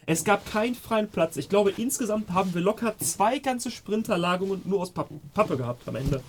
[0.07, 1.37] Es gab keinen freien Platz.
[1.37, 6.21] Ich glaube, insgesamt haben wir locker zwei ganze Sprinterlagungen nur aus Pappe, gehabt am Ende.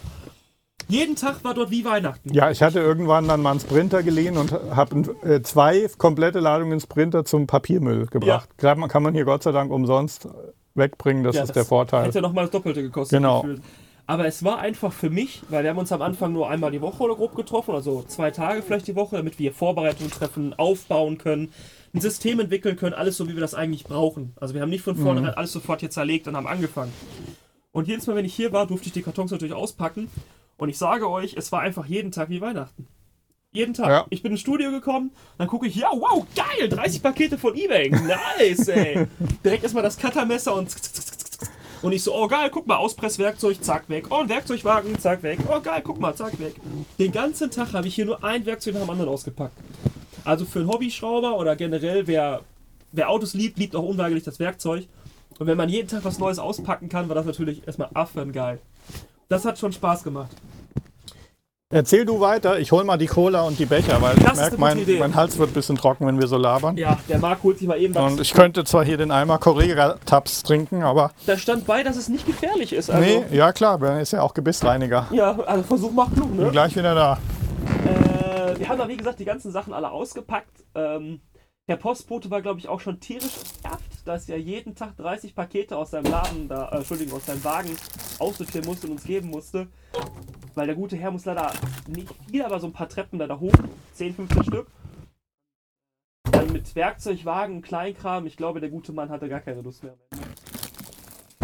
[0.89, 2.35] Jeden Tag war dort wie Weihnachten.
[2.35, 6.81] Ja, ich hatte irgendwann dann mal einen Sprinter geliehen und habe äh, zwei komplette Ladungen
[6.81, 8.49] Sprinter zum Papiermüll gebracht.
[8.63, 10.29] Man- Kann man hier Gott sei Dank umsonst
[10.75, 12.07] wegbringen, das Ja, ist der Vorteil.
[12.07, 13.17] Hätte nochmal das Doppelte gekostet.
[13.19, 13.43] Genau.
[13.43, 13.63] gefühlt.
[14.13, 16.83] Aber es war einfach für mich, weil wir haben uns am Anfang nur einmal die
[16.83, 21.17] Woche oder grob getroffen, also zwei Tage vielleicht die Woche, damit wir Vorbereitungen treffen, aufbauen
[21.17, 21.51] können,
[21.95, 24.35] ein System entwickeln können, alles so, wie wir das eigentlich brauchen.
[24.39, 26.93] Also wir haben nicht von vornherein alles sofort hier zerlegt und haben angefangen.
[27.71, 30.11] Und jedes Mal, wenn ich hier war, durfte ich die Kartons natürlich auspacken.
[30.59, 32.87] Und ich sage euch, es war einfach jeden Tag wie Weihnachten.
[33.55, 33.89] Jeden Tag.
[33.89, 34.07] Ja.
[34.11, 37.89] Ich bin ins Studio gekommen, dann gucke ich, ja, wow, geil, 30 Pakete von Ebay.
[37.91, 39.07] Nice, ey.
[39.45, 40.71] Direkt erstmal das Cuttermesser und
[41.83, 44.07] und ich so, oh geil, guck mal, Auspresswerkzeug, zack, weg.
[44.11, 45.41] Oh, ein Werkzeugwagen, zack, weg.
[45.49, 46.55] Oh geil, guck mal, zack, weg.
[46.99, 49.57] Den ganzen Tag habe ich hier nur ein Werkzeug nach dem anderen ausgepackt.
[50.25, 52.43] Also für einen Hobbyschrauber oder generell, wer,
[52.93, 54.87] wer Autos liebt, liebt auch unweigerlich das Werkzeug.
[55.39, 58.61] Und wenn man jeden Tag was Neues auspacken kann, war das natürlich erstmal affengeil.
[59.29, 60.37] Das hat schon Spaß gemacht.
[61.75, 64.59] Erzähl du weiter, ich hol mal die Cola und die Becher, weil Das ich merke,
[64.59, 66.77] mein, mein Hals wird ein bisschen trocken, wenn wir so labern.
[66.77, 68.13] Ja, der Marc holt sich mal eben was.
[68.13, 72.11] Und ich könnte zwar hier den Eimer Correga-Tabs trinken, aber Da stand bei, dass es
[72.11, 72.91] nicht gefährlich ist.
[72.91, 75.09] Also, nee, ja klar, er ist ja auch Gebissreiniger.
[75.13, 76.51] Ja, also Versuch macht klug, Bin ne?
[76.51, 77.19] gleich wieder da.
[77.87, 80.65] Äh, wir haben da, wie gesagt, die ganzen Sachen alle ausgepackt.
[80.75, 81.23] Ähm,
[81.69, 83.33] der Postbote war, glaube ich, auch schon tierisch
[83.63, 87.45] genervt, dass er jeden Tag 30 Pakete aus seinem Laden, da, äh, Entschuldigung, aus seinem
[87.45, 87.77] Wagen
[88.19, 89.69] aussortieren musste und uns geben musste.
[90.55, 91.53] Weil der gute Herr muss leider
[91.89, 93.55] nicht viel, aber so ein paar Treppen da, da hoch,
[93.95, 94.67] 10, 15 Stück.
[96.31, 98.27] Dann mit Werkzeugwagen, Kleinkram.
[98.27, 99.95] Ich glaube, der gute Mann hatte gar keine Lust mehr.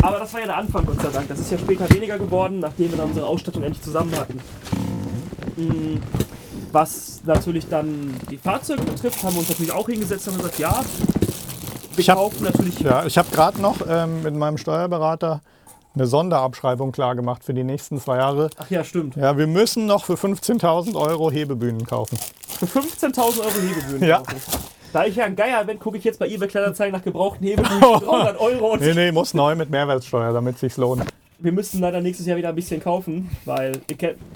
[0.02, 1.28] Aber das war ja der Anfang, Gott sei Dank.
[1.28, 4.40] Das ist ja später weniger geworden, nachdem wir dann unsere Ausstattung endlich zusammen hatten.
[5.56, 5.98] Mm,
[6.70, 10.84] Was natürlich dann die Fahrzeuge betrifft, haben wir uns natürlich auch hingesetzt und gesagt, ja,
[11.98, 12.80] Ich hab- natürlich.
[12.80, 15.40] Ja, ich habe gerade noch ähm, mit meinem Steuerberater
[15.94, 18.50] eine Sonderabschreibung klar gemacht für die nächsten zwei Jahre.
[18.56, 19.16] Ach ja, stimmt.
[19.16, 22.18] Ja, wir müssen noch für 15.000 Euro Hebebühnen kaufen.
[22.46, 24.18] Für 15.000 Euro Hebebühnen Ja.
[24.18, 24.36] kaufen.
[24.92, 27.80] Da ich ja ein Geier bin, gucke ich jetzt bei eBay Kleinanzeigen nach gebrauchten Hebebühnen
[27.82, 28.72] für 300 Euro.
[28.74, 31.02] Und Nee, nee, muss neu mit Mehrwertsteuer, damit sich's lohnt.
[31.40, 33.80] wir müssen leider nächstes Jahr wieder ein bisschen kaufen, weil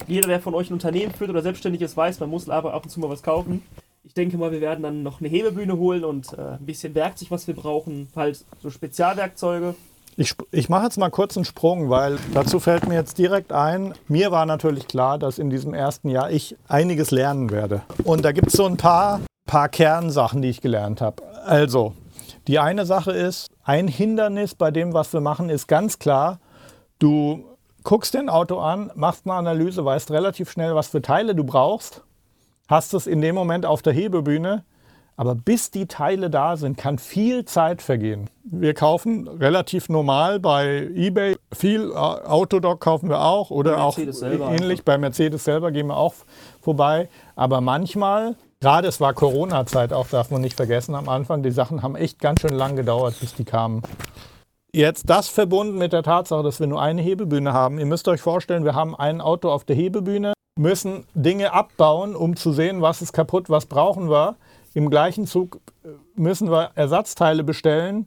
[0.09, 2.83] jeder, der von euch ein Unternehmen führt oder selbstständig ist, weiß, man muss aber ab
[2.85, 3.63] und zu mal was kaufen.
[4.05, 7.31] Ich denke mal, wir werden dann noch eine Hebebühne holen und äh, ein bisschen Werkzeug,
[7.31, 8.09] was wir brauchen.
[8.17, 9.77] Halt so Spezialwerkzeuge.
[10.17, 13.95] Ich, ich mache jetzt mal kurz einen Sprung, weil dazu fällt mir jetzt direkt ein,
[14.09, 17.83] mir war natürlich klar, dass in diesem ersten Jahr ich einiges lernen werde.
[18.03, 21.23] Und da gibt es so ein paar, paar Kernsachen, die ich gelernt habe.
[21.45, 21.95] Also,
[22.49, 26.41] die eine Sache ist, ein Hindernis bei dem, was wir machen, ist ganz klar,
[26.99, 27.45] du
[27.85, 32.03] guckst dein Auto an, machst eine Analyse, weißt relativ schnell, was für Teile du brauchst,
[32.73, 34.65] hast es in dem Moment auf der Hebebühne,
[35.17, 38.31] aber bis die Teile da sind, kann viel Zeit vergehen.
[38.45, 44.85] Wir kaufen relativ normal bei eBay viel äh, Autodoc kaufen wir auch oder auch ähnlich
[44.85, 46.15] bei Mercedes selber gehen wir auch
[46.61, 47.09] vorbei.
[47.37, 51.83] Aber manchmal, gerade es war Corona-Zeit auch, darf man nicht vergessen am Anfang, die Sachen
[51.83, 53.83] haben echt ganz schön lang gedauert, bis die kamen.
[54.75, 57.79] Jetzt das verbunden mit der Tatsache, dass wir nur eine Hebebühne haben.
[57.79, 62.37] Ihr müsst euch vorstellen, wir haben ein Auto auf der Hebebühne, müssen Dinge abbauen, um
[62.37, 64.37] zu sehen, was ist kaputt, was brauchen wir.
[64.75, 68.07] Im gleichen Zug äh, müssen wir Ersatzteile bestellen,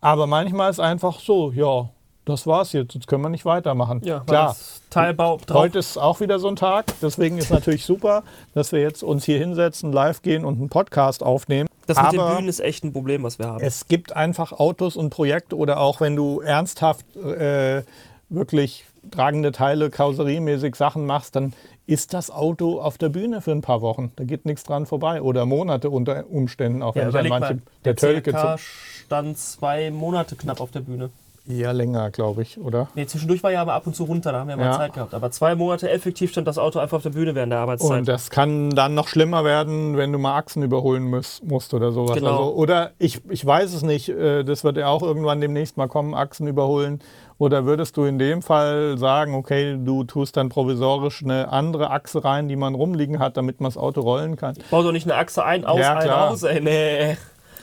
[0.00, 1.88] aber manchmal ist einfach so, ja,
[2.24, 4.00] das war's jetzt, jetzt können wir nicht weitermachen.
[4.04, 4.56] Ja, Klar,
[4.90, 5.58] Teilbau drauf.
[5.58, 6.86] Heute ist auch wieder so ein Tag.
[7.02, 8.22] Deswegen ist natürlich super,
[8.54, 11.68] dass wir jetzt uns hier hinsetzen, live gehen und einen Podcast aufnehmen.
[11.86, 13.64] Das mit Aber den Bühnen ist echt ein Problem, was wir haben.
[13.64, 17.82] es gibt einfach Autos und Projekte oder auch wenn du ernsthaft äh,
[18.28, 21.52] wirklich tragende Teile, karosseriemäßig Sachen machst, dann
[21.86, 24.12] ist das Auto auf der Bühne für ein paar Wochen.
[24.16, 25.20] Da geht nichts dran vorbei.
[25.20, 28.56] Oder Monate unter Umständen, auch ja, wenn ich an manche, mal, der der Tölke zum,
[29.04, 31.10] stand zwei Monate knapp auf der Bühne.
[31.48, 32.86] eher länger, glaube ich, oder?
[32.94, 34.76] Nee, zwischendurch war ja aber ab und zu runter, da haben wir mal Ja.
[34.76, 35.12] Zeit gehabt.
[35.12, 37.98] Aber zwei Monate effektiv stand das Auto einfach auf der Bühne während der Arbeitszeit.
[37.98, 41.90] Und das kann dann noch schlimmer werden, wenn du mal Achsen überholen muss, musst oder
[41.90, 42.14] sowas.
[42.14, 42.30] Genau.
[42.30, 45.88] Also, oder ich, ich weiß es nicht, äh, das wird ja auch irgendwann demnächst mal
[45.88, 47.00] kommen, Achsen überholen.
[47.42, 52.22] Oder würdest du in dem Fall sagen, okay, du tust dann provisorisch eine andere Achse
[52.22, 54.54] rein, die man rumliegen hat, damit man das Auto rollen kann?
[54.70, 57.16] Bau doch nicht eine Achse ein, aus, Ja, ein, aus, ey, nee.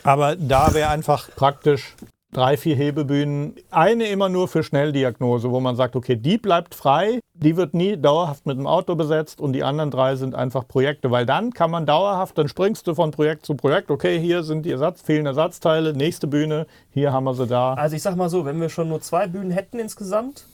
[0.04, 1.96] Aber da wäre einfach praktisch
[2.32, 3.56] drei, vier Hebebühnen.
[3.72, 7.98] Eine immer nur für Schnelldiagnose, wo man sagt, okay, die bleibt frei, die wird nie
[7.98, 11.72] dauerhaft mit dem Auto besetzt und die anderen drei sind einfach Projekte, weil dann kann
[11.72, 15.26] man dauerhaft, dann springst du von Projekt zu Projekt, okay, hier sind die Ersatz, fehlen
[15.26, 17.74] Ersatzteile, nächste Bühne, hier haben wir sie da.
[17.74, 20.46] Also ich sag mal so, wenn wir schon nur zwei Bühnen hätten insgesamt,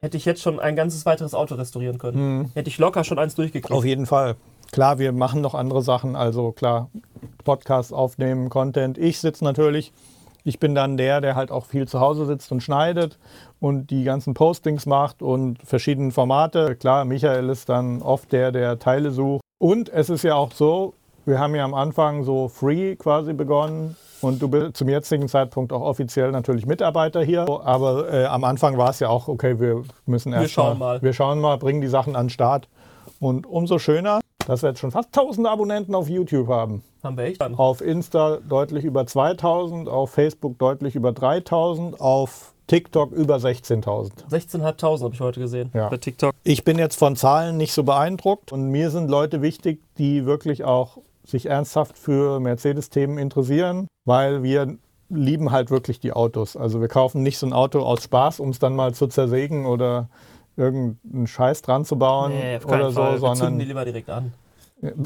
[0.00, 2.50] hätte ich jetzt schon ein ganzes weiteres Auto restaurieren können.
[2.54, 3.72] Hätte ich locker schon eins durchgekriegt.
[3.72, 4.36] Auf jeden Fall.
[4.72, 6.90] Klar, wir machen noch andere Sachen, also klar,
[7.44, 8.98] Podcast aufnehmen, Content.
[8.98, 9.92] Ich sitze natürlich,
[10.46, 13.18] ich bin dann der, der halt auch viel zu Hause sitzt und schneidet
[13.58, 16.76] und die ganzen Postings macht und verschiedene Formate.
[16.76, 19.42] Klar, Michael ist dann oft der, der Teile sucht.
[19.58, 23.96] Und es ist ja auch so, wir haben ja am Anfang so free quasi begonnen.
[24.20, 27.46] Und du bist zum jetzigen Zeitpunkt auch offiziell natürlich Mitarbeiter hier.
[27.64, 31.02] Aber äh, am Anfang war es ja auch, okay, wir müssen erst schauen mal.
[31.02, 32.68] Wir schauen mal, bringen die Sachen an den Start.
[33.18, 36.84] Und umso schöner, dass wir jetzt schon fast 1000 Abonnenten auf YouTube haben.
[37.06, 37.54] Haben wir echt dann.
[37.54, 44.10] Auf Insta deutlich über 2000, auf Facebook deutlich über 3000, auf TikTok über 16.000.
[44.30, 45.88] 16.500 habe ich heute gesehen Ja.
[45.88, 46.32] bei TikTok.
[46.42, 50.64] Ich bin jetzt von Zahlen nicht so beeindruckt und mir sind Leute wichtig, die wirklich
[50.64, 54.76] auch sich ernsthaft für Mercedes-Themen interessieren, weil wir
[55.08, 56.56] lieben halt wirklich die Autos.
[56.56, 59.64] Also wir kaufen nicht so ein Auto aus Spaß, um es dann mal zu zersägen
[59.66, 60.08] oder
[60.56, 63.22] irgendeinen Scheiß dran zu bauen Nee, oder so, Fall.
[63.22, 64.32] Wir zünden die sondern lieber direkt an.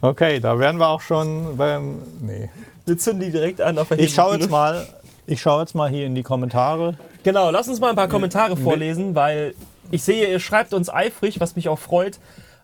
[0.00, 2.50] okay, da wären wir auch schon beim nee.
[2.84, 4.86] Wir zünden die direkt an auf der Ich schaue jetzt mal,
[5.26, 6.96] ich schaue jetzt mal hier in die Kommentare.
[7.24, 9.54] Genau, lass uns mal ein paar Kommentare vorlesen, weil
[9.90, 12.18] ich sehe, ihr schreibt uns eifrig, was mich auch freut.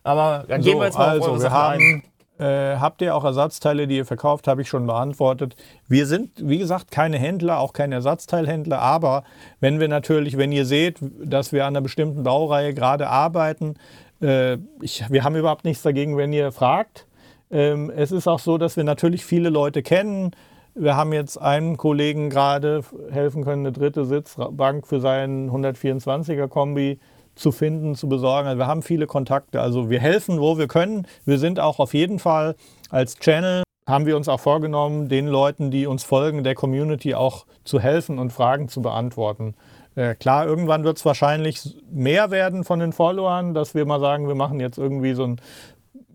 [0.05, 2.03] Aber dann gehen wir jetzt mal auf also, eure wir Sachen haben,
[2.39, 4.49] äh, habt ihr auch Ersatzteile, die ihr verkauft?
[4.49, 5.55] Habe ich schon beantwortet.
[5.87, 8.81] Wir sind, wie gesagt, keine Händler, auch keine Ersatzteilhändler.
[8.81, 9.25] Aber
[9.61, 13.77] wenn wir natürlich, wenn ihr seht, dass wir an einer bestimmten Baureihe gerade arbeiten,
[14.21, 17.07] äh, ich, wir haben überhaupt nichts dagegen, wenn ihr fragt.
[17.53, 20.33] Ähm, es ist auch so, dass wir natürlich viele Leute kennen.
[20.75, 26.99] Wir haben jetzt einem Kollegen gerade helfen können, eine dritte Sitzbank für seinen 124er Kombi
[27.35, 28.49] zu finden, zu besorgen.
[28.49, 29.61] Also wir haben viele Kontakte.
[29.61, 31.07] Also wir helfen, wo wir können.
[31.27, 32.57] Wir sind auch auf jeden Fall
[32.91, 37.45] als Channel, haben wir uns auch vorgenommen, den Leuten, die uns folgen, der Community auch
[37.65, 39.55] zu helfen und Fragen zu beantworten.
[39.95, 44.27] Äh, klar, irgendwann wird es wahrscheinlich mehr werden von den Followern, dass wir mal sagen,
[44.27, 45.41] wir machen jetzt irgendwie so ein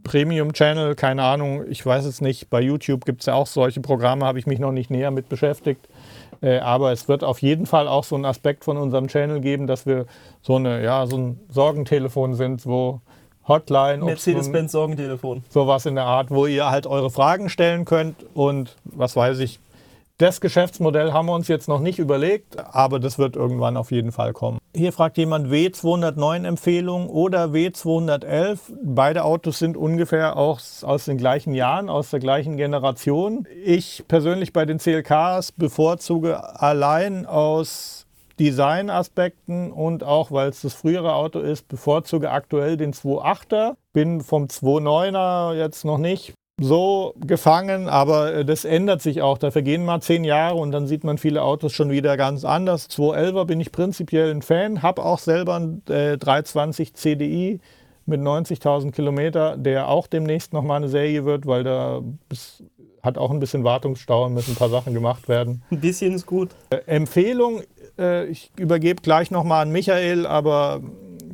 [0.08, 2.50] Premium-Channel, keine Ahnung, ich weiß es nicht.
[2.50, 5.30] Bei YouTube gibt es ja auch solche Programme, habe ich mich noch nicht näher mit
[5.30, 5.88] beschäftigt.
[6.42, 9.68] Äh, aber es wird auf jeden Fall auch so einen Aspekt von unserem Channel geben,
[9.68, 10.06] dass wir
[10.42, 13.02] so, eine, ja, so ein Sorgentelefon sind, wo
[13.48, 15.44] Hotline, nun- Mercedes-Benz Sorgentelefon.
[15.50, 19.60] sowas in der Art, wo ihr halt eure Fragen stellen könnt und was weiß ich.
[20.20, 24.12] Das Geschäftsmodell haben wir uns jetzt noch nicht überlegt, aber das wird irgendwann auf jeden
[24.12, 24.58] Fall kommen.
[24.76, 28.58] Hier fragt jemand W209 Empfehlung oder W211.
[28.84, 33.48] Beide Autos sind ungefähr auch aus den gleichen Jahren, aus der gleichen Generation.
[33.64, 38.08] Ich persönlich bei den CLKs bevorzuge allein aus
[38.40, 43.76] Designaspekten und auch, weil es das frühere Auto ist, bevorzuge aktuell den 2.8er.
[43.94, 49.38] Bin vom 2.9er jetzt noch nicht so gefangen, aber äh, das ändert sich auch.
[49.38, 52.90] Da vergehen mal zehn Jahre und dann sieht man viele Autos schon wieder ganz anders.
[52.90, 57.60] 211er bin ich prinzipiell ein Fan, habe auch selber einen äh, 320 CDI
[58.08, 62.64] mit 90.000 Kilometer, der auch demnächst nochmal eine Serie wird, weil da bis,
[63.04, 65.62] hat auch ein bisschen Wartungsstau und müssen ein paar Sachen gemacht werden.
[65.70, 66.50] Ein bisschen ist gut.
[66.72, 67.62] Äh, Empfehlung,
[68.00, 70.82] äh, ich übergebe gleich nochmal an Michael, aber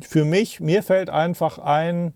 [0.02, 2.12] für mich, mir fällt einfach ein,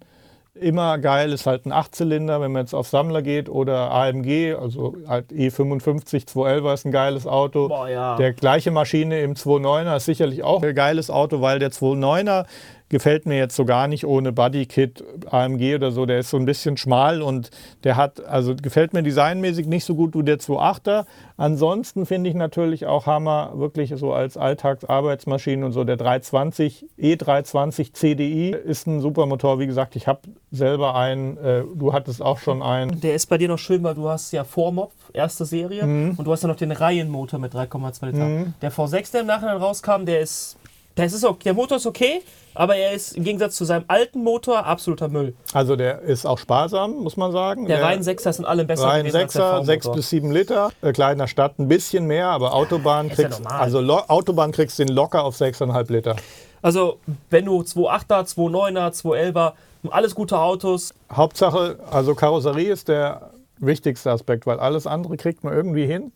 [0.60, 4.96] immer geil ist halt ein Achtzylinder, wenn man jetzt auf Sammler geht oder AMG, also
[5.06, 7.68] halt E55 211 ist ein geiles Auto.
[7.68, 8.16] Boah, ja.
[8.16, 12.46] Der gleiche Maschine im 2.9er ist sicherlich auch ein geiles Auto, weil der 2.9er
[12.90, 16.06] gefällt mir jetzt so gar nicht ohne Bodykit AMG oder so.
[16.06, 17.50] Der ist so ein bisschen schmal und
[17.84, 21.04] der hat, also gefällt mir designmäßig nicht so gut wie der 2.8er.
[21.36, 25.84] Ansonsten finde ich natürlich auch Hammer, wirklich so als Alltagsarbeitsmaschine und so.
[25.84, 29.58] Der 320, E320 CDI ist ein super Motor.
[29.58, 30.20] Wie gesagt, ich habe
[30.50, 33.00] selber einen, äh, du hattest auch schon einen.
[33.00, 36.14] Der ist bei dir noch schön, weil du hast ja Vormopf, erste Serie, Mhm.
[36.16, 38.52] und du hast ja noch den Reihenmotor mit 3,2 Liter.
[38.62, 40.56] Der V6, der im Nachhinein rauskam, der ist,
[40.98, 42.22] der ist okay, der Motor ist okay,
[42.54, 45.34] aber er ist im Gegensatz zu seinem alten Motor absoluter Müll.
[45.52, 47.66] Also der ist auch sparsam, muss man sagen.
[47.66, 49.64] Der Reihen 6er sind alle besser Reihen gewesen als der 6er, V-Motor.
[49.66, 50.70] 6 bis 7 Liter.
[50.82, 53.60] Äh, kleiner Stadt ein bisschen mehr, aber Autobahn ja kriegst, normal.
[53.60, 56.16] also Autobahn kriegst du den locker auf 6,5 Liter.
[56.60, 56.98] Also,
[57.30, 59.52] wenn du 2.8er, 2.9er, 2.11er,
[59.90, 63.30] alles gute Autos, Hauptsache, also Karosserie ist der
[63.60, 66.12] wichtigste Aspekt, weil alles andere kriegt man irgendwie hin.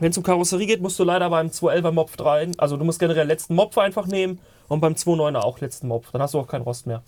[0.00, 2.52] Wenn es um Karosserie geht, musst du leider beim 211er Mopf rein.
[2.58, 6.10] Also du musst generell letzten Mopf einfach nehmen und beim 29er auch letzten Mopf.
[6.12, 7.02] Dann hast du auch keinen Rost mehr.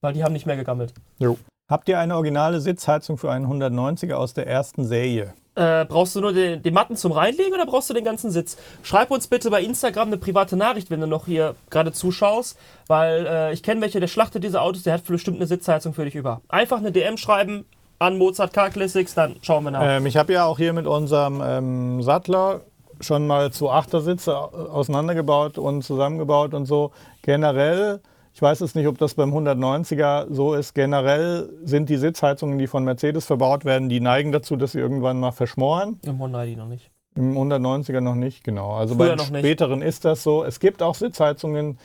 [0.00, 0.92] Weil die haben nicht mehr gegammelt.
[1.18, 1.38] Jo.
[1.70, 5.32] Habt ihr eine originale Sitzheizung für einen 190er aus der ersten Serie?
[5.56, 8.56] Äh, brauchst du nur den, den Matten zum Reinlegen oder brauchst du den ganzen Sitz?
[8.82, 12.58] Schreib uns bitte bei Instagram eine private Nachricht, wenn du noch hier gerade zuschaust,
[12.88, 16.04] weil äh, ich kenne welche, der schlachtet diese Autos, der hat bestimmt eine Sitzheizung für
[16.04, 16.40] dich über.
[16.48, 17.66] Einfach eine DM schreiben
[17.98, 19.82] an Mozart Car Classics, dann schauen wir nach.
[19.82, 22.60] Ähm, ich habe ja auch hier mit unserem ähm, Sattler
[23.00, 26.92] schon mal zu Achtersitze auseinandergebaut und zusammengebaut und so.
[27.22, 28.00] Generell,
[28.32, 32.66] ich weiß es nicht, ob das beim 190er so ist, generell sind die Sitzheizungen, die
[32.66, 35.98] von Mercedes verbaut werden, die neigen dazu, dass sie irgendwann mal verschmoren.
[36.04, 36.90] Im Honda die noch nicht.
[37.16, 38.72] Im 190er noch nicht, genau.
[38.72, 39.40] Also Früher bei den noch nicht.
[39.40, 40.44] späteren ist das so.
[40.44, 41.78] Es gibt auch Sitzheizungen,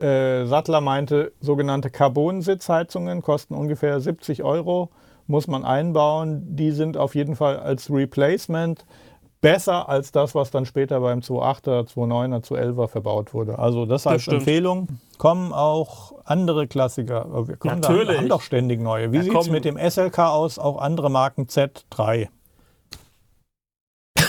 [0.00, 4.90] äh, Sattler meinte, sogenannte Carbon-Sitzheizungen kosten ungefähr 70 Euro
[5.28, 6.42] muss man einbauen.
[6.56, 8.84] Die sind auf jeden Fall als Replacement
[9.40, 13.58] besser als das, was dann später beim 2.8er, 2.9er, 2.11er verbaut wurde.
[13.58, 14.38] Also das als stimmt.
[14.38, 14.88] Empfehlung.
[15.18, 17.26] Kommen auch andere Klassiker.
[17.46, 18.18] Wir kommen da, Natürlich.
[18.18, 19.12] haben doch ständig neue.
[19.12, 20.58] Wie Ja, sieht es mit dem SLK aus?
[20.58, 22.28] Auch andere Marken Z3.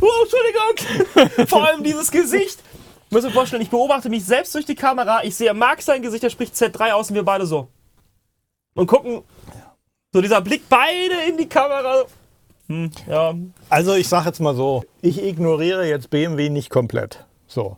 [0.00, 1.46] Oh, Entschuldigung!
[1.48, 2.60] Vor allem dieses Gesicht.
[3.06, 5.24] Ich muss mir vorstellen, ich beobachte mich selbst durch die Kamera.
[5.24, 7.68] Ich sehe Marc sein Gesicht, der spricht Z3 aus und wir beide so.
[8.74, 9.22] Und gucken.
[10.12, 12.04] So dieser Blick beide in die Kamera.
[12.68, 13.34] Hm, ja.
[13.68, 17.24] Also ich sage jetzt mal so, ich ignoriere jetzt BMW nicht komplett.
[17.46, 17.76] So.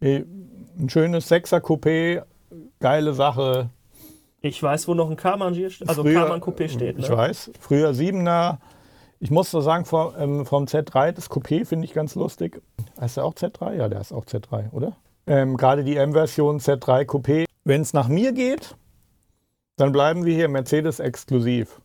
[0.00, 0.22] Eh,
[0.78, 2.22] Ein schönes 6er Coupé,
[2.80, 3.70] geile Sache.
[4.40, 5.88] Ich weiß, wo noch ein Karmann hier steht.
[5.88, 6.98] Also Früher- Karmann Coupé steht.
[6.98, 7.16] Ich Ne?
[7.16, 7.50] weiß.
[7.60, 8.58] Früher 7er.
[9.20, 12.60] Ich muss so sagen, vom, ähm, vom Z3, das Coupé finde ich ganz lustig.
[13.00, 13.74] Heißt der auch Z3?
[13.76, 14.96] Ja, der ist auch Z3, oder?
[15.26, 17.44] Ähm, Gerade die M-Version Z3 Coupé.
[17.64, 18.74] Wenn es nach mir geht,
[19.76, 21.80] dann bleiben wir hier Mercedes exklusiv.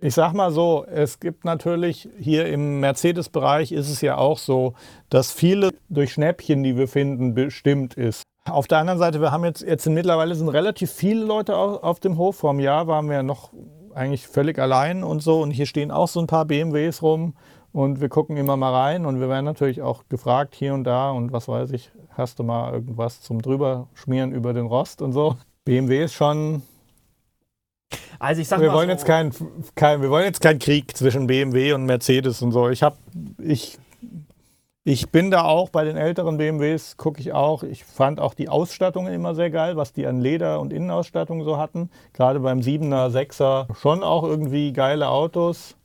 [0.00, 4.74] Ich sag mal so, es gibt natürlich hier im Mercedes-Bereich ist es ja auch so,
[5.10, 8.22] dass viele durch Schnäppchen, die wir finden, bestimmt ist.
[8.48, 11.98] Auf der anderen Seite, wir haben jetzt, jetzt sind mittlerweile sind relativ viele Leute auf,
[11.98, 12.36] dem Hof.
[12.36, 13.52] Vor einem Jahr waren wir noch
[13.92, 15.42] eigentlich völlig allein und so.
[15.42, 17.34] Und hier stehen auch so ein paar BMWs rum
[17.72, 21.10] und wir gucken immer mal rein und wir werden natürlich auch gefragt hier und da
[21.10, 25.12] und was weiß ich, hast du mal irgendwas zum drüber schmieren über den Rost und
[25.12, 25.36] so.
[25.64, 26.62] BMW ist schon
[28.18, 29.32] Also ich sag wir mal wollen so, jetzt keinen
[29.74, 32.68] kein, wir wollen jetzt keinen Krieg zwischen BMW und Mercedes und so.
[32.68, 32.96] Ich habe
[33.38, 33.78] ich
[34.84, 37.62] ich bin da auch bei den älteren BMWs gucke ich auch.
[37.62, 41.58] Ich fand auch die Ausstattungen immer sehr geil, was die an Leder und Innenausstattung so
[41.58, 41.90] hatten.
[42.14, 45.76] Gerade beim 7er, 6er schon auch irgendwie geile Autos.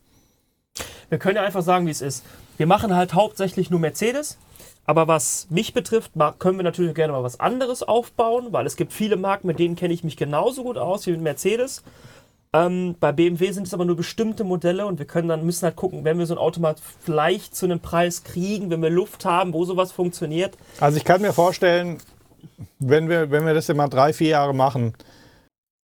[1.10, 2.24] Wir können ja einfach sagen, wie es ist.
[2.56, 4.38] Wir machen halt hauptsächlich nur Mercedes.
[4.86, 8.92] Aber was mich betrifft, können wir natürlich gerne mal was anderes aufbauen, weil es gibt
[8.92, 11.84] viele Marken, mit denen kenne ich mich genauso gut aus wie mit Mercedes.
[12.56, 15.76] Ähm, bei BMW sind es aber nur bestimmte Modelle und wir können dann müssen halt
[15.76, 19.26] gucken, wenn wir so ein Auto mal vielleicht zu einem Preis kriegen, wenn wir Luft
[19.26, 20.56] haben, wo sowas funktioniert.
[20.80, 21.98] Also ich kann mir vorstellen,
[22.78, 24.94] wenn wir, wenn wir das mal drei, vier Jahre machen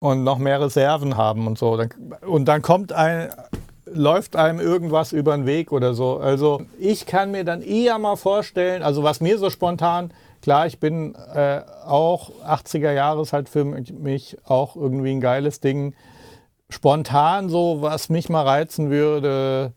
[0.00, 1.90] und noch mehr Reserven haben und so, dann,
[2.26, 3.30] und dann kommt ein,
[3.92, 6.18] läuft einem irgendwas über den Weg oder so.
[6.18, 10.78] Also ich kann mir dann eher mal vorstellen, also was mir so spontan, klar, ich
[10.78, 15.94] bin äh, auch 80er Jahres halt für mich auch irgendwie ein geiles Ding.
[16.70, 19.72] Spontan so, was mich mal reizen würde,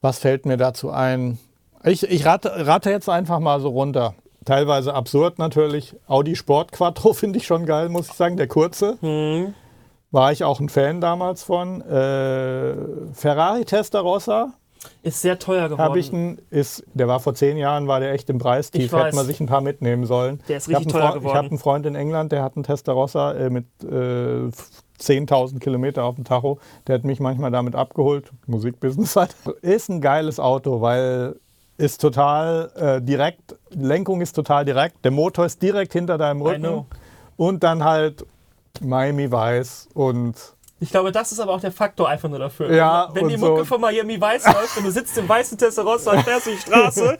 [0.00, 1.38] was fällt mir dazu ein?
[1.84, 4.14] Ich, ich rate, rate jetzt einfach mal so runter.
[4.44, 5.94] Teilweise absurd natürlich.
[6.06, 8.36] Audi Sport Quattro finde ich schon geil, muss ich sagen.
[8.36, 8.98] Der kurze.
[10.10, 11.82] War ich auch ein Fan damals von.
[11.82, 12.74] Äh,
[13.12, 14.52] Ferrari Testarossa
[15.02, 15.98] Ist sehr teuer geworden.
[15.98, 18.84] ich einen, ist, der war vor zehn Jahren, war der echt im Preistief.
[18.86, 19.06] Ich weiß.
[19.06, 20.40] Hätte man sich ein paar mitnehmen sollen.
[20.48, 21.26] Der ist richtig teuer Freund- geworden.
[21.32, 24.48] Ich habe einen Freund in England, der hat einen Testarossa äh, mit äh,
[25.00, 26.58] 10.000 Kilometer auf dem Tacho.
[26.86, 28.32] Der hat mich manchmal damit abgeholt.
[28.46, 29.36] Musikbusiness halt.
[29.62, 31.36] Ist ein geiles Auto, weil
[31.76, 36.86] ist total äh, direkt, Lenkung ist total direkt, der Motor ist direkt hinter deinem Rücken.
[37.36, 38.26] Und dann halt
[38.80, 40.34] Miami Weiß und
[40.80, 42.72] Ich glaube, das ist aber auch der Faktor einfach nur dafür.
[42.72, 46.12] Ja, Wenn die Mucke so- von Miami Weiß läuft und du sitzt im weißen Testarossa
[46.12, 47.18] und fährst die Straße.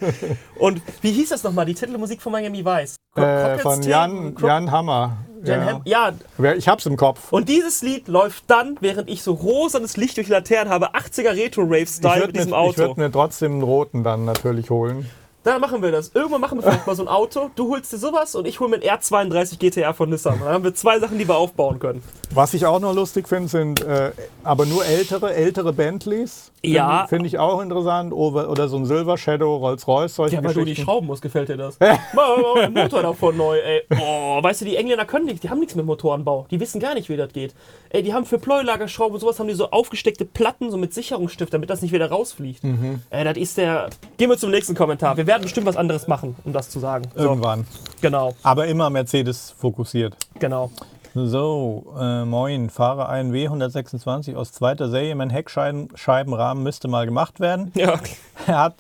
[0.58, 2.96] und wie hieß das nochmal, die Titelmusik von Miami Weiß?
[3.16, 3.82] Äh, von?
[3.82, 5.16] Jan, Jan Hammer.
[5.44, 5.80] Ja.
[5.84, 6.12] Ja,
[6.54, 7.32] Ich hab's im Kopf.
[7.32, 11.32] und dieses Lied läuft dann, während ich so rosanes Licht durch die Laternen habe, 80er
[11.32, 12.78] Ich Retro-Rave-Style würde mit diesem mir, ich Auto.
[12.78, 15.08] würd mir trotzdem einen roten dann natürlich holen.
[15.44, 16.10] Dann machen wir das.
[16.14, 17.50] Irgendwann machen wir vielleicht mal so ein Auto.
[17.54, 20.40] Du holst dir sowas und ich hole mir einen R32 GTR von Nissan.
[20.40, 22.02] Dann haben wir zwei Sachen, die wir aufbauen können.
[22.34, 26.52] Was ich auch noch lustig finde, sind äh, aber nur ältere, ältere Bentleys.
[26.62, 27.06] Ja.
[27.06, 28.12] Finde find ich auch interessant.
[28.12, 31.48] Oder, oder so ein Silver Shadow, Rolls-Royce, solche Ja, weil du die schrauben musst, gefällt
[31.48, 31.78] dir das.
[32.12, 33.82] Mal den Motor davon neu, ey.
[34.00, 36.46] Oh, weißt du, die Engländer können nicht, die haben nichts mit Motorenbau.
[36.50, 37.54] Die wissen gar nicht, wie das geht.
[37.90, 41.54] Ey, die haben für Pleulagerschrauben und sowas haben die so aufgesteckte Platten, so mit Sicherungsstift,
[41.54, 42.64] damit das nicht wieder rausfliegt.
[42.64, 43.02] Mhm.
[43.10, 43.88] Ey, das ist der.
[44.16, 45.16] Gehen wir zum nächsten Kommentar.
[45.16, 47.04] Wir werden bestimmt was anderes machen, um das zu sagen.
[47.14, 47.66] So, Irgendwann.
[48.00, 50.16] genau, Aber immer Mercedes fokussiert.
[50.38, 50.70] genau.
[51.14, 55.14] So, äh, moin, fahre einen W126 aus zweiter Serie.
[55.16, 57.72] Mein Heckscheibenrahmen müsste mal gemacht werden.
[57.74, 57.98] Ja.
[58.46, 58.76] Hat,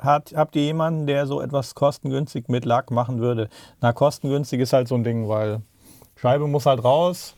[0.00, 3.48] hat, habt ihr jemanden, der so etwas kostengünstig mit Lack machen würde?
[3.80, 5.62] Na, kostengünstig ist halt so ein Ding, weil
[6.16, 7.34] Scheibe muss halt raus.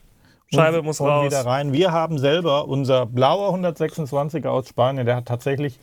[0.53, 1.27] Scheibe und, muss und raus.
[1.27, 1.73] wieder rein.
[1.73, 5.79] Wir haben selber unser blauer 126er aus Spanien, der hat tatsächlich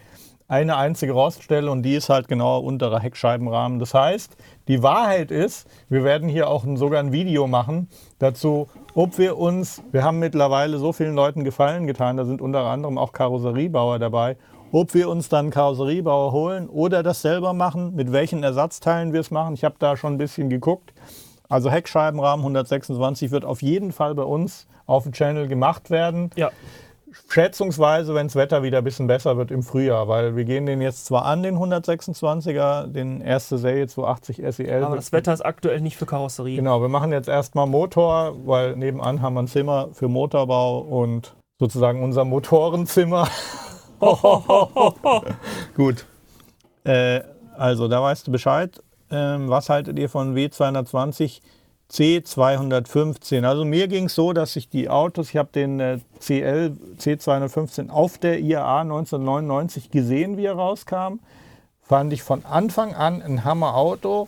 [0.50, 3.80] eine einzige Roststelle und die ist halt genau unterer Heckscheibenrahmen.
[3.80, 4.36] Das heißt,
[4.68, 9.38] die Wahrheit ist, wir werden hier auch ein, sogar ein Video machen dazu, ob wir
[9.38, 14.00] uns, wir haben mittlerweile so vielen Leuten Gefallen getan, da sind unter anderem auch Karosseriebauer
[14.00, 14.38] dabei,
[14.72, 19.30] ob wir uns dann Karosseriebauer holen oder das selber machen, mit welchen Ersatzteilen wir es
[19.30, 19.54] machen.
[19.54, 20.94] Ich habe da schon ein bisschen geguckt.
[21.48, 26.32] Also Heckscheibenrahmen 126 wird auf jeden Fall bei uns auf dem Channel gemacht werden.
[26.36, 26.50] Ja.
[27.30, 30.82] Schätzungsweise, wenn das Wetter wieder ein bisschen besser wird im Frühjahr, weil wir gehen den
[30.82, 34.84] jetzt zwar an, den 126er, den erste Serie 280 SEL.
[34.84, 36.56] Aber das Wetter ist aktuell nicht für Karosserie.
[36.56, 41.36] Genau, wir machen jetzt erstmal Motor, weil nebenan haben wir ein Zimmer für Motorbau und
[41.60, 43.28] sozusagen unser Motorenzimmer.
[45.76, 46.06] Gut.
[46.84, 47.22] Äh,
[47.58, 48.82] also, da weißt du Bescheid.
[49.12, 51.42] Ähm, was haltet ihr von W220
[51.92, 53.46] C215?
[53.46, 57.90] Also mir ging es so, dass ich die Autos, ich habe den äh, CL C215
[57.90, 61.20] auf der IAA 1999 gesehen, wie er rauskam.
[61.82, 64.28] Fand ich von Anfang an ein Hammer-Auto.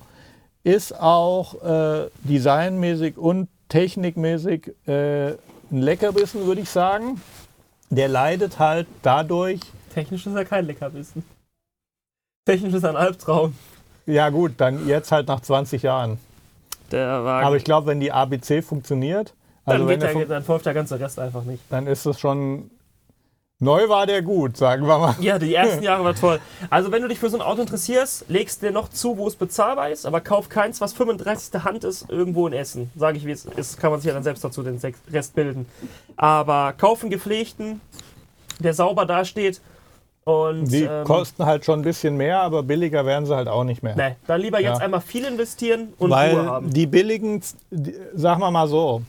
[0.63, 5.37] Ist auch äh, designmäßig und technikmäßig äh, ein
[5.71, 7.21] Leckerbissen, würde ich sagen.
[7.89, 9.59] Der leidet halt dadurch,
[9.93, 11.23] Technisch ist er kein Leckerbissen.
[12.45, 13.53] Technisch ist er ein Albtraum.
[14.05, 16.17] ja gut, dann jetzt halt nach 20 Jahren.
[16.91, 17.45] Der Wagen.
[17.47, 19.33] Aber ich glaube, wenn die ABC funktioniert,
[19.65, 21.63] also dann, er der, fun- dann folgt der ganze Rest einfach nicht.
[21.69, 22.69] dann ist es schon.
[23.63, 25.15] Neu war der gut, sagen wir mal.
[25.19, 26.39] Ja, die ersten Jahre war toll.
[26.71, 29.35] Also wenn du dich für so ein Auto interessierst, legst dir noch zu, wo es
[29.35, 31.63] bezahlbar ist, aber kauf keins, was 35.
[31.63, 32.89] Hand ist, irgendwo in Essen.
[32.95, 34.79] Sage ich, wie es ist, kann man sich ja dann selbst dazu den
[35.13, 35.67] Rest bilden.
[36.17, 37.81] Aber kauf einen gepflegten,
[38.57, 39.61] der sauber dasteht
[40.23, 43.63] und Die ähm, kosten halt schon ein bisschen mehr, aber billiger werden sie halt auch
[43.63, 43.95] nicht mehr.
[43.95, 44.85] ne, dann lieber jetzt Ja.
[44.85, 46.73] einmal viel investieren und Ruhe Weil haben.
[46.73, 47.41] die billigen,
[47.71, 49.01] die, sagen wir mal so,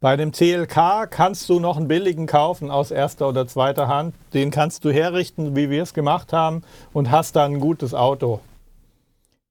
[0.00, 4.16] bei dem CLK kannst du noch einen billigen kaufen aus erster oder zweiter Hand.
[4.34, 8.40] Den kannst du herrichten, wie wir es gemacht haben, und hast dann ein gutes Auto.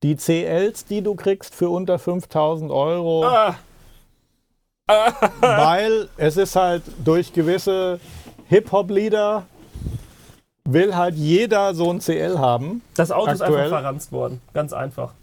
[0.04, 3.56] Die CLs, die du kriegst für unter 5000 Euro, Ah,
[5.40, 8.00] weil es ist halt durch gewisse
[8.50, 9.44] Hip-Hop-Lieder
[10.66, 12.82] will halt jeder so ein CL haben.
[12.96, 14.42] das Auto ist Aktuell- einfach verranzt worden.
[14.54, 15.14] Ganz einfach.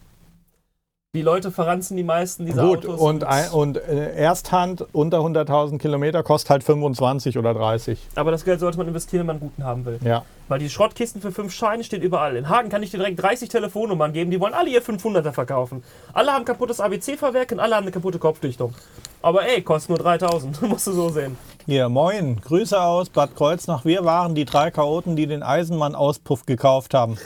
[1.16, 3.00] Die Leute verranzen die meisten dieser Gut, Autos.
[3.00, 7.98] und, ein, und äh, Ersthand unter 100.000 Kilometer kostet halt 25 oder 30.
[8.14, 9.98] aber das Geld sollte man investieren, wenn man einen guten haben will.
[10.04, 10.26] Ja.
[10.48, 12.36] Weil die Schrottkisten für 5 Scheine stehen überall.
[12.36, 15.82] In Hagen kann ich dir direkt 30 Telefonnummern geben, die wollen alle ihr 500er verkaufen.
[16.12, 18.74] Alle haben kaputtes ABC-Fahrwerk und alle haben eine kaputte Kopfdichtung.
[19.22, 21.38] Aber ey, kostet nur 3000, musst du so sehen.
[21.64, 23.86] Hier, moin, Grüße aus Bad Kreuznach.
[23.86, 27.16] Wir waren die drei Chaoten, die den Eisenmann-Auspuff gekauft haben.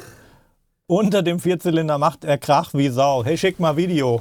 [0.88, 3.24] Unter dem Vierzylinder macht er Krach wie Sau.
[3.24, 4.20] Hey, schick mal Video.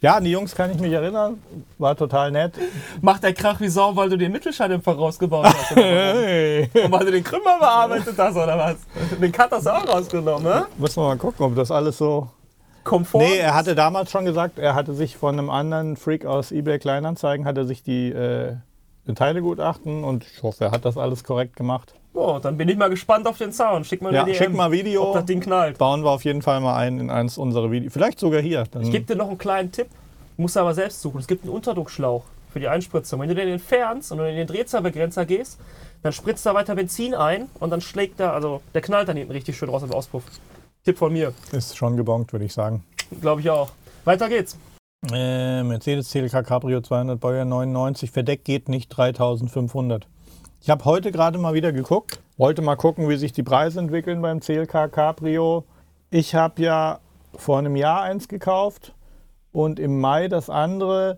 [0.00, 1.42] Ja, an die Jungs kann ich mich erinnern.
[1.78, 2.54] War total nett.
[3.02, 5.76] Macht der Krach wie Sau, weil du den Mittelschalldämpfer rausgebaut hast?
[5.76, 6.70] Hey.
[6.84, 8.76] Und weil du den Krümmer bearbeitet hast, oder was?
[9.20, 10.66] Den Cut hast du auch rausgenommen, ne?
[10.78, 12.28] Müssen wir mal gucken, ob das alles so.
[12.82, 13.22] Komfort.
[13.22, 16.78] Nee, er hatte damals schon gesagt, er hatte sich von einem anderen Freak aus eBay
[16.78, 18.54] Kleinanzeigen, hatte sich die äh,
[19.14, 21.94] Teilegutachten und ich hoffe, er hat das alles korrekt gemacht.
[22.12, 23.86] Oh, dann bin ich mal gespannt auf den Sound.
[23.86, 25.08] Schick mal Ja, eine schick DM, mal Video.
[25.08, 25.78] ob das Ding knallt.
[25.78, 27.92] Bauen wir auf jeden Fall mal ein in eins unserer Videos.
[27.92, 28.64] Vielleicht sogar hier.
[28.80, 29.86] Ich gebe dir noch einen kleinen Tipp.
[30.36, 31.20] Musst du aber selbst suchen.
[31.20, 33.20] Es gibt einen Unterdruckschlauch für die Einspritzung.
[33.20, 35.58] Wenn du den entfernst und in den Drehzahlbegrenzer gehst,
[36.02, 39.32] dann spritzt da weiter Benzin ein und dann schlägt er, also der knallt dann hinten
[39.32, 40.24] richtig schön raus im Auspuff.
[40.84, 41.32] Tipp von mir.
[41.52, 42.82] ist schon gebongt, würde ich sagen.
[43.20, 43.70] Glaube ich auch.
[44.04, 44.56] Weiter geht's.
[45.10, 50.06] Äh, Mercedes CLK Cabrio 200 Baujahr 99, verdeckt geht nicht 3500.
[50.60, 54.20] Ich habe heute gerade mal wieder geguckt, wollte mal gucken, wie sich die Preise entwickeln
[54.20, 55.64] beim CLK Cabrio.
[56.10, 57.00] Ich habe ja
[57.34, 58.94] vor einem Jahr eins gekauft
[59.52, 61.16] und im Mai das andere.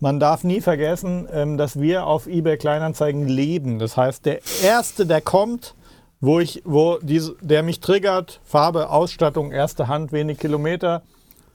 [0.00, 3.78] Man darf nie vergessen, ähm, dass wir auf eBay Kleinanzeigen leben.
[3.78, 5.74] Das heißt, der erste, der kommt,
[6.20, 11.02] wo ich, wo diese, der mich triggert, Farbe, Ausstattung, erste Hand, wenig Kilometer,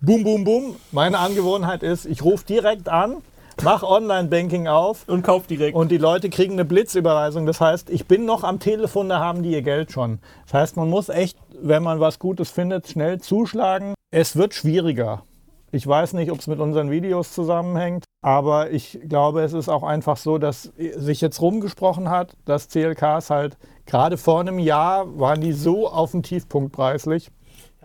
[0.05, 0.75] Boom, boom, boom.
[0.91, 3.21] Meine Angewohnheit ist, ich rufe direkt an,
[3.63, 5.77] mache Online-Banking auf Und kauf direkt.
[5.77, 7.45] und die Leute kriegen eine Blitzüberweisung.
[7.45, 10.19] Das heißt, ich bin noch am Telefon, da haben die ihr Geld schon.
[10.43, 13.93] Das heißt, man muss echt, wenn man was Gutes findet, schnell zuschlagen.
[14.11, 15.23] Es wird schwieriger.
[15.71, 19.83] Ich weiß nicht, ob es mit unseren Videos zusammenhängt, aber ich glaube, es ist auch
[19.83, 20.63] einfach so, dass
[20.97, 26.11] sich jetzt rumgesprochen hat, dass CLKs halt gerade vor einem Jahr waren die so auf
[26.11, 27.31] dem Tiefpunkt preislich.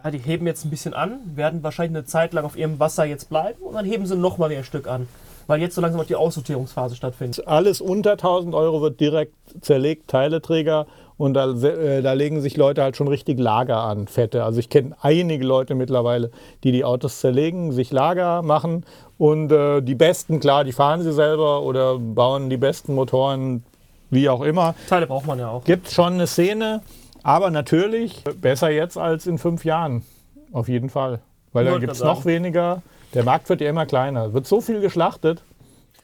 [0.05, 3.05] Ja, die heben jetzt ein bisschen an, werden wahrscheinlich eine Zeit lang auf ihrem Wasser
[3.05, 5.09] jetzt bleiben und dann heben sie nochmal wieder ein Stück an.
[5.47, 7.47] Weil jetzt so langsam auch die Aussortierungsphase stattfindet.
[7.49, 10.87] Alles unter 1000 Euro wird direkt zerlegt, Teileträger.
[11.17, 14.45] Und da, äh, da legen sich Leute halt schon richtig Lager an, Fette.
[14.45, 16.31] Also ich kenne einige Leute mittlerweile,
[16.65, 18.85] die die Autos zerlegen, sich Lager machen.
[19.17, 23.65] Und äh, die besten, klar, die fahren sie selber oder bauen die besten Motoren,
[24.11, 24.75] wie auch immer.
[24.89, 25.65] Teile braucht man ja auch.
[25.65, 26.83] Gibt schon eine Szene,
[27.29, 30.03] aber natürlich besser jetzt als in fünf Jahren.
[30.51, 31.20] Auf jeden Fall.
[31.53, 32.81] Weil da Wollte gibt es noch weniger.
[33.12, 34.33] Der Markt wird ja immer kleiner.
[34.33, 35.43] Wird so viel geschlachtet.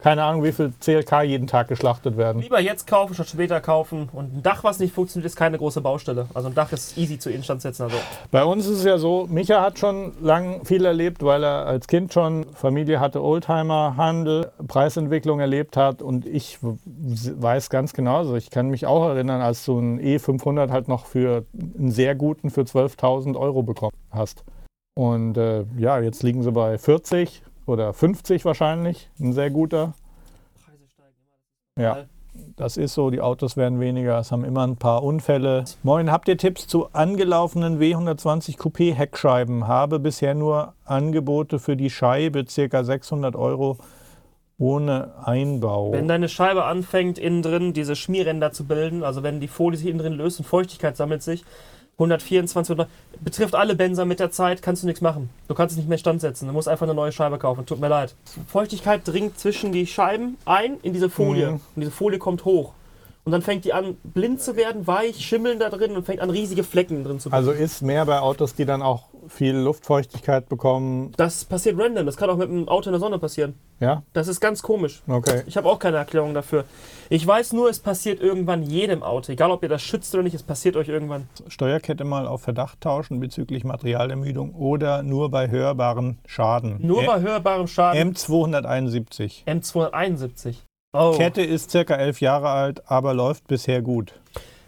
[0.05, 2.39] Keine Ahnung, wie viel CLK jeden Tag geschlachtet werden.
[2.39, 4.07] Lieber jetzt kaufen statt später kaufen.
[4.13, 6.27] Und ein Dach, was nicht funktioniert, ist keine große Baustelle.
[6.35, 7.81] Also ein Dach ist easy zu Instand setzen.
[7.81, 7.97] Also
[8.29, 11.87] Bei uns ist es ja so, Micha hat schon lang viel erlebt, weil er als
[11.87, 18.35] Kind schon Familie hatte, Oldtimer, Handel, Preisentwicklung erlebt hat und ich weiß ganz genau, also
[18.35, 21.45] ich kann mich auch erinnern, als du einen E500 halt noch für
[21.79, 24.43] einen sehr guten für 12.000 Euro bekommen hast.
[24.93, 29.93] Und äh, ja, jetzt liegen sie bei 40 oder 50 wahrscheinlich, ein sehr guter.
[30.65, 31.15] Preise steigen
[31.75, 31.83] immer.
[31.83, 32.05] Ja,
[32.57, 35.65] das ist so, die Autos werden weniger, es haben immer ein paar Unfälle.
[35.83, 39.67] Moin, habt ihr Tipps zu angelaufenen W120 Coupé Heckscheiben?
[39.67, 42.83] Habe bisher nur Angebote für die Scheibe, ca.
[42.83, 43.77] 600 Euro
[44.57, 45.91] ohne Einbau.
[45.91, 49.87] Wenn deine Scheibe anfängt, innen drin diese Schmierränder zu bilden, also wenn die Folie sich
[49.87, 51.43] innen drin löst und Feuchtigkeit sammelt sich,
[51.95, 52.87] 124 oder
[53.21, 55.29] betrifft alle Benzer mit der Zeit, kannst du nichts machen.
[55.47, 56.47] Du kannst es nicht mehr standsetzen.
[56.47, 57.65] Du musst einfach eine neue Scheibe kaufen.
[57.65, 58.15] Tut mir leid.
[58.47, 61.51] Feuchtigkeit dringt zwischen die Scheiben ein in diese Folie.
[61.51, 61.53] Mhm.
[61.53, 62.73] Und diese Folie kommt hoch.
[63.23, 66.29] Und dann fängt die an, blind zu werden, weich, schimmeln da drin und fängt an,
[66.29, 71.11] riesige Flecken drin zu also ist mehr bei Autos, die dann auch viel Luftfeuchtigkeit bekommen.
[71.17, 72.05] Das passiert random.
[72.05, 73.55] Das kann auch mit einem Auto in der Sonne passieren.
[73.79, 75.01] Ja, Das ist ganz komisch.
[75.07, 75.43] okay.
[75.47, 76.63] Ich habe auch keine Erklärung dafür.
[77.09, 79.31] Ich weiß nur, es passiert irgendwann jedem Auto.
[79.33, 81.27] Egal, ob ihr das schützt oder nicht, es passiert euch irgendwann.
[81.49, 86.77] Steuerkette mal auf Verdacht tauschen bezüglich Materialermüdung oder nur bei hörbaren Schaden.
[86.79, 88.13] Nur bei hörbarem Schaden.
[88.13, 89.45] M271.
[89.45, 90.55] M271.
[90.93, 91.11] Oh.
[91.17, 94.13] Kette ist circa elf Jahre alt, aber läuft bisher gut.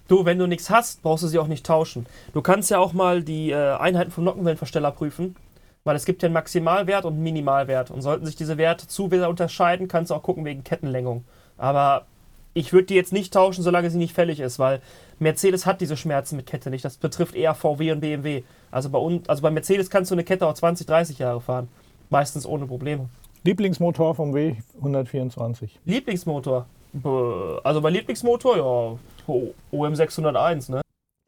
[0.08, 2.06] Du, wenn du nichts hast, brauchst du sie auch nicht tauschen.
[2.34, 5.36] Du kannst ja auch mal die äh, Einheiten vom Nockenwellenversteller prüfen.
[5.84, 7.92] Weil es gibt ja einen Maximalwert und einen Minimalwert.
[7.92, 11.24] Und sollten sich diese Werte zu sehr unterscheiden, kannst du auch gucken wegen Kettenlängung.
[11.58, 12.06] Aber
[12.54, 14.82] ich würde die jetzt nicht tauschen, solange sie nicht fällig ist, weil
[15.20, 16.84] Mercedes hat diese Schmerzen mit Kette nicht.
[16.84, 18.44] Das betrifft eher VW und BMW.
[18.72, 21.70] Also bei, uns, also bei Mercedes kannst du eine Kette auch 20, 30 Jahre fahren.
[22.10, 23.10] Meistens ohne Probleme.
[23.44, 25.70] Lieblingsmotor vom W124.
[25.86, 26.66] Lieblingsmotor.
[27.02, 30.82] Bäh, Also mein Lieblingsmotor, ja, O- OM 601, ne?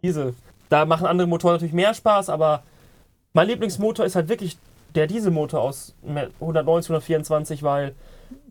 [0.04, 0.34] Diesel.
[0.70, 2.64] Da machen andere Motoren natürlich mehr Spaß, aber
[3.34, 4.58] mein Lieblingsmotor ist halt wirklich
[4.96, 5.94] der Dieselmotor aus
[6.40, 7.96] 190, 124, weil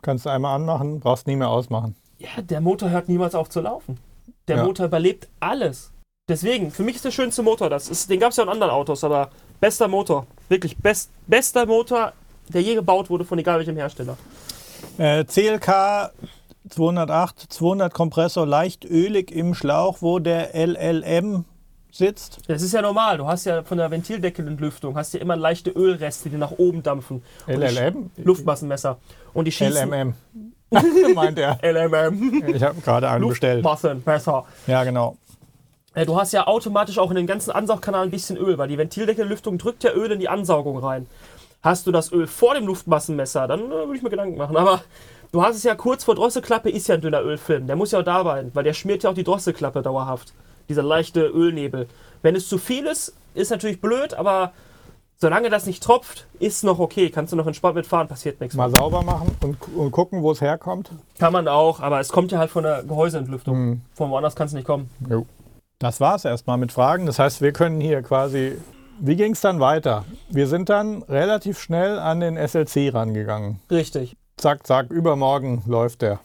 [0.03, 1.95] Kannst du einmal anmachen, brauchst nie mehr ausmachen.
[2.19, 3.99] ja, der Motor hört niemals auf zu laufen.
[4.47, 4.65] Der Ja.
[4.65, 5.93] Motor überlebt alles.
[6.29, 7.71] Deswegen, für mich ist der schönste Motor.
[7.71, 10.27] Das ist, den gab es ja in anderen Autos, aber bester Motor.
[10.49, 12.13] Wirklich best, bester Motor,
[12.49, 14.17] der je gebaut wurde, von egal welchem Hersteller.
[14.99, 16.13] Äh, CLK
[16.69, 21.45] 208, 200 Kompressor, leicht ölig im Schlauch, wo der LLM
[21.91, 22.41] sitzt.
[22.49, 23.19] Das ist ja normal.
[23.19, 27.23] Du hast ja von der Ventildeckelentlüftung hast ja immer leichte Ölreste, die nach oben dampfen.
[27.47, 28.11] Und LLM?
[28.17, 28.99] Luftmassenmesser.
[29.35, 29.91] Und die schießen.
[29.91, 30.15] LMM.
[31.15, 31.59] Meint er.
[31.63, 32.45] LMM.
[32.55, 33.65] Ich habe gerade einen bestellt.
[33.65, 34.45] Luftmassenmesser.
[34.67, 35.17] Ja, genau.
[35.95, 38.79] Äh, Du hast ja automatisch auch in den ganzen Ansaugkanal ein bisschen Öl, weil die
[38.79, 41.07] Ventildeckelentlüftung drückt ja Öl in die Ansaugung rein.
[41.63, 44.57] Hast du das Öl vor dem Luftmassenmesser, dann äh, würde ich mir Gedanken machen.
[44.57, 44.83] Aber
[45.33, 47.67] du hast es ja kurz vor Drosselklappe, ist ja ein dünner Ölfilm.
[47.67, 50.33] Der muss ja auch da sein, weil der schmiert ja auch die Drosselklappe dauerhaft.
[50.69, 51.89] Dieser leichte Ölnebel.
[52.23, 54.53] Wenn es zu viel ist, ist natürlich blöd, aber
[55.17, 57.11] solange das nicht tropft, ist noch okay.
[57.11, 58.57] Kannst du noch entspannt mitfahren, passiert nichts.
[58.57, 60.91] Mal sauber machen und, und gucken, wo es herkommt.
[61.19, 63.59] Kann man auch, aber es kommt ja halt von der Gehäuseentlüftung.
[63.59, 63.81] Mhm.
[63.95, 64.91] Von woanders kann es nicht kommen.
[65.09, 65.27] Jo.
[65.79, 67.07] Das war es erstmal mit Fragen.
[67.07, 68.57] Das heißt, wir können hier quasi.
[69.01, 70.05] Wie ging es dann weiter?
[70.29, 73.61] Wir sind dann relativ schnell an den SLC rangegangen.
[73.71, 74.17] Richtig.
[74.39, 76.21] Zack, zack, übermorgen läuft der.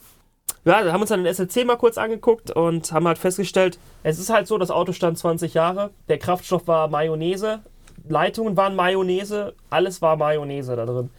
[0.66, 3.80] Ja, da haben wir uns dann den SLC mal kurz angeguckt und haben halt festgestellt,
[4.04, 7.60] es ist halt so, das Auto stand 20 Jahre, der Kraftstoff war Mayonnaise,
[8.08, 11.10] Leitungen waren Mayonnaise, alles war Mayonnaise da drin.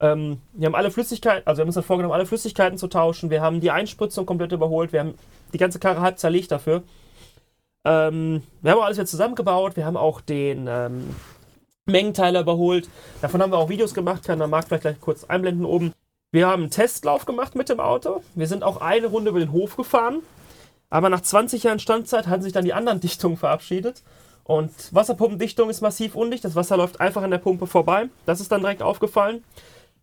[0.00, 3.30] Ähm, wir haben alle Flüssigkeiten, also wir haben uns dann vorgenommen, alle Flüssigkeiten zu tauschen.
[3.30, 5.14] Wir haben die Einspritzung komplett überholt, wir haben
[5.52, 6.82] die ganze Karre halb zerlegt dafür.
[7.84, 11.14] Ähm, wir haben auch alles wieder zusammengebaut, wir haben auch den ähm,
[11.86, 12.88] Mengenteiler überholt.
[13.20, 15.92] Davon haben wir auch Videos gemacht, kann der Marc vielleicht gleich kurz einblenden oben.
[16.30, 18.22] Wir haben einen Testlauf gemacht mit dem Auto.
[18.34, 20.20] Wir sind auch eine Runde über den Hof gefahren.
[20.90, 24.02] Aber nach 20 Jahren Standzeit hatten sich dann die anderen Dichtungen verabschiedet.
[24.44, 26.44] Und Wasserpumpendichtung ist massiv undicht.
[26.44, 28.08] Das Wasser läuft einfach an der Pumpe vorbei.
[28.26, 29.42] Das ist dann direkt aufgefallen.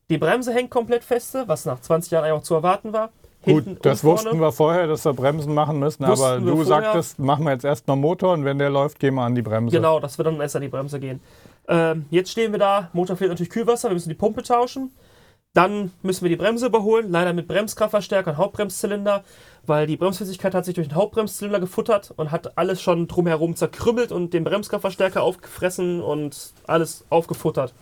[0.10, 3.10] Die Bremse hängt komplett feste, was nach 20 Jahren eigentlich auch zu erwarten war.
[3.42, 7.20] Hinten Gut, das wussten wir vorher, dass wir Bremsen machen müssen, Wussten aber du sagtest,
[7.20, 9.76] machen wir jetzt erstmal Motor und wenn der läuft, gehen wir an die Bremse.
[9.76, 11.20] Genau, dass wir dann erst an die Bremse gehen.
[11.68, 14.92] Ähm, jetzt stehen wir da, Motor fehlt natürlich Kühlwasser, wir müssen die Pumpe tauschen.
[15.56, 19.24] Dann müssen wir die Bremse überholen, leider mit Bremskraftverstärker und Hauptbremszylinder,
[19.66, 24.12] weil die Bremsflüssigkeit hat sich durch den Hauptbremszylinder gefuttert und hat alles schon drumherum zerkrümmelt
[24.12, 27.74] und den Bremskraftverstärker aufgefressen und alles aufgefuttert.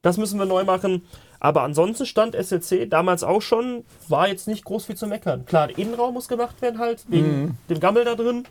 [0.00, 1.02] Das müssen wir neu machen.
[1.40, 5.44] Aber ansonsten stand SLC damals auch schon, war jetzt nicht groß viel zu meckern.
[5.44, 8.44] Klar, der Innenraum muss gemacht werden halt, wegen dem Gammel da drin.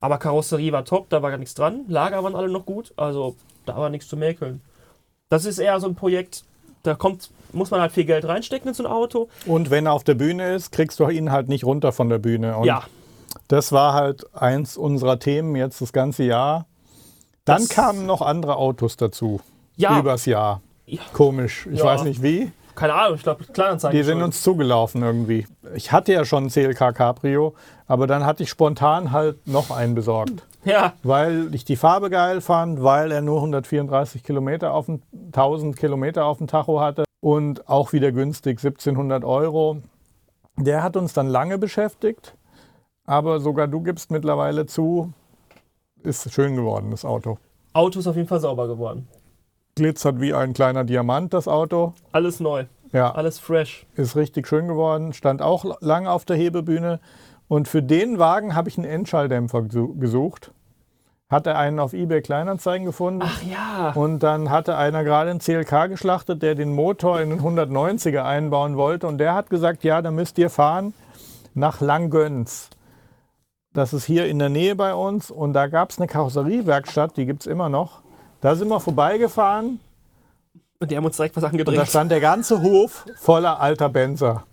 [0.00, 1.84] Aber Karosserie war top, da war gar nichts dran.
[1.86, 4.60] Lager waren alle noch gut, also da war nichts zu mäkeln.
[5.28, 6.42] Das ist eher so ein Projekt,
[6.82, 9.28] Da kommt, muss man halt viel Geld reinstecken in so ein Auto.
[9.46, 12.18] Und wenn er auf der Bühne ist, kriegst du ihn halt nicht runter von der
[12.18, 12.56] Bühne.
[12.56, 12.82] Und ja,
[13.48, 16.66] das war halt eins unserer Themen jetzt das ganze Jahr.
[17.44, 19.40] Dann Das- kamen noch andere Autos dazu.
[19.76, 20.62] ja, Übers Jahr.
[20.86, 21.00] Ja.
[21.12, 21.66] Komisch.
[21.72, 21.84] Ich Ja.
[21.86, 22.50] weiß nicht wie.
[22.74, 23.96] keine Ahnung, ich glaube, Kleinanzeigen.
[23.98, 24.22] Die sind schon.
[24.24, 25.46] uns zugelaufen irgendwie.
[25.74, 27.54] Ich hatte ja schon einen CLK Cabrio,
[27.86, 30.42] aber dann hatte ich spontan halt noch einen besorgt.
[30.64, 35.00] Ja, Weil ich die Farbe geil fand, weil er nur 134 Kilometer auf dem,
[35.32, 39.78] 1000 Kilometer auf dem Tacho hatte und auch wieder günstig 1700 Euro.
[40.58, 42.36] Der hat uns dann lange beschäftigt,
[43.06, 45.12] aber sogar du gibst mittlerweile zu,
[46.02, 47.38] ist schön geworden, das Auto.
[47.72, 49.08] Auto ist auf jeden Fall sauber geworden.
[49.76, 51.94] Glitzert wie ein kleiner Diamant, das Auto.
[52.12, 53.86] Alles neu, Ja, alles fresh.
[53.94, 57.00] ist richtig schön geworden, stand auch lange auf der Hebebühne.
[57.50, 60.52] Und für den Wagen habe ich einen Endschalldämpfer gesu- gesucht.
[61.28, 63.22] Hatte einen auf eBay Kleinanzeigen gefunden.
[63.24, 63.90] Ach ja.
[63.96, 68.76] Und dann hatte einer gerade einen CLK geschlachtet, der den Motor in den 190er einbauen
[68.76, 69.08] wollte.
[69.08, 70.94] Und der hat gesagt, ja, da müsst ihr fahren
[71.52, 72.70] nach Langgöns.
[73.72, 75.32] Das ist hier in der Nähe bei uns.
[75.32, 78.02] Und da gab es eine Karosseriewerkstatt, die gibt es immer noch.
[78.40, 79.80] Da sind wir vorbeigefahren
[80.78, 81.88] Und die haben uns direkt was und da angedreht.
[81.88, 84.44] stand der ganze Hof voller alter Benzer.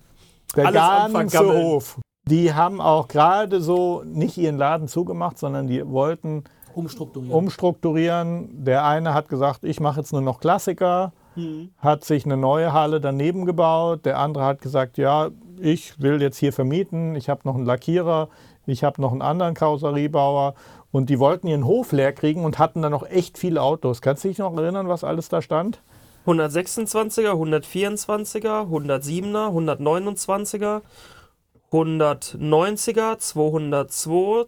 [0.55, 1.39] Der Alles ganze.
[1.63, 1.99] Hof.
[2.30, 6.43] Die haben auch gerade so nicht ihren Laden zugemacht, sondern die wollten
[6.75, 7.34] Umstrukturieren.
[7.34, 8.63] umstrukturieren.
[8.65, 11.69] Der eine hat gesagt, ich mache jetzt nur noch Klassiker, Hm.
[11.78, 14.05] hat sich eine neue Halle daneben gebaut.
[14.05, 18.28] Der andere hat gesagt, ja, ich will jetzt hier vermieten, ich habe noch einen Lackierer,
[18.65, 20.55] ich habe noch einen anderen Karosseriebauer.
[20.91, 24.01] Und die wollten ihren Hof leer kriegen und hatten dann noch echt viele Autos.
[24.01, 25.80] Kannst du dich noch erinnern, was alles da stand?
[26.25, 30.82] 126er, 124er, 107er, 129er,
[31.72, 34.45] 190er, 202,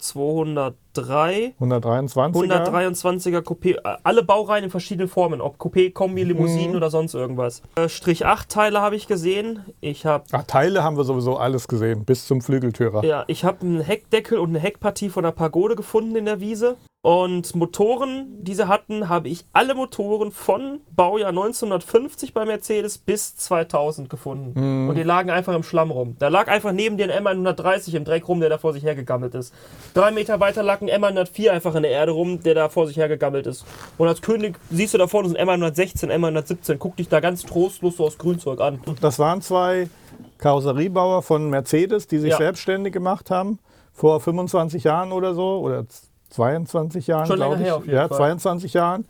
[0.93, 2.65] 203, 123er.
[2.65, 6.75] 123er Coupé, äh, alle Baureihen in verschiedenen Formen, ob Coupé, Kombi, Limousinen Mhm.
[6.77, 7.61] oder sonst irgendwas.
[7.75, 9.63] Äh, Strich 8 Teile habe ich gesehen.
[9.81, 13.03] Ich habe Ach, Teile haben wir sowieso alles gesehen, bis zum Flügeltürer.
[13.05, 16.77] ja, ich habe einen Heckdeckel und eine Heckpartie von der Pagode gefunden in der Wiese.
[17.01, 23.37] Und Motoren, die sie hatten, habe ich alle Motoren von Baujahr 1950 bei Mercedes bis
[23.37, 24.89] 2000 gefunden.
[24.89, 26.17] Und die lagen einfach im Schlamm rum.
[26.19, 29.33] Da lag einfach neben dir ein M130 im Dreck rum, der da vor sich hergegammelt
[29.33, 29.53] ist.
[29.93, 32.97] Drei Meter weiter lag ein M104 einfach in der Erde rum, der da vor sich
[32.97, 33.65] hergegammelt ist.
[33.97, 36.77] Und als König siehst du da vorne ein M116, M117.
[36.77, 38.79] Guck dich da ganz trostlos so aus Grünzeug an.
[39.01, 39.89] Das waren zwei
[40.37, 42.37] Karosseriebauer von Mercedes, die sich Ja.
[42.37, 43.59] selbstständig gemacht haben,
[43.93, 45.85] vor 25 Jahren oder so, oder
[46.29, 47.91] 22 Jahren, glaube ich.
[47.91, 48.17] ja, Fall.
[48.17, 49.05] 22 Jahren.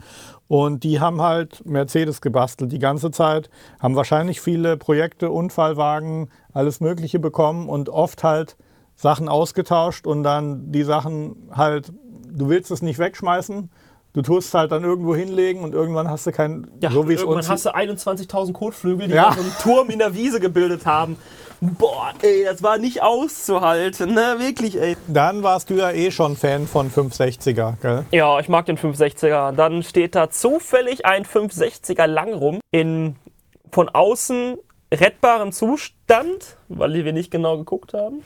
[0.48, 3.50] Und die haben halt Mercedes gebastelt die ganze Zeit,
[3.80, 8.56] haben wahrscheinlich viele Projekte, Unfallwagen, alles Mögliche bekommen und oft halt
[9.00, 11.94] Sachen ausgetauscht und dann die Sachen halt,
[12.32, 13.72] du willst es nicht wegschmeißen,
[14.12, 17.14] du tust es halt dann irgendwo hinlegen und irgendwann hast du kein, Ja, so wie
[17.14, 19.32] es irgendwann hast du 21.000 Kotflügel, die Ja.
[19.32, 21.16] so einen Turm in der Wiese gebildet haben.
[21.62, 24.36] Boah, ey, das war nicht auszuhalten, ne?
[24.40, 24.98] Wirklich, ey.
[25.08, 28.06] Dann warst du ja eh schon Fan von 560er, gell?
[28.12, 29.54] Ja, ich mag den 560er.
[29.54, 33.16] Dann steht da zufällig ein 560er lang rum in
[33.72, 34.58] von außen
[34.94, 38.24] rettbarem Zustand, weil wir nicht genau geguckt haben.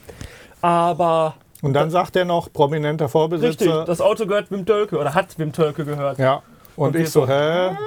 [0.64, 3.84] Aber Und dann sagt er noch, prominenter richtig, Vorbesitzer.
[3.84, 6.18] das Auto gehört Wim Tölke oder hat Wim Tölke gehört.
[6.18, 6.41] ja.
[6.76, 7.78] Und, Und ich so, hä?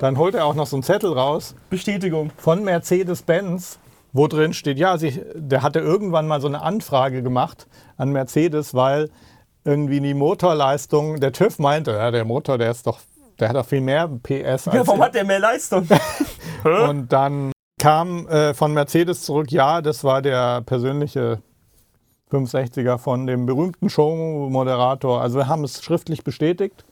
[0.00, 2.30] Dann holt er auch noch so einen Zettel raus Bestätigung.
[2.36, 3.78] von Mercedes-Benz,
[4.12, 8.74] wo drin steht, ja, sie, der hatte irgendwann mal so eine Anfrage gemacht an Mercedes,
[8.74, 9.10] weil
[9.64, 12.98] irgendwie die Motorleistung, der TÜV meinte, ja, der Motor, der ist doch,
[13.38, 15.88] der hat doch viel mehr PS als Ja, warum hat der mehr Leistung?
[16.64, 21.38] Und dann kam äh, von Mercedes zurück, ja, das war der persönliche
[22.34, 25.20] 560er von dem berühmten Show-Moderator.
[25.20, 26.84] Also wir haben es schriftlich bestätigt.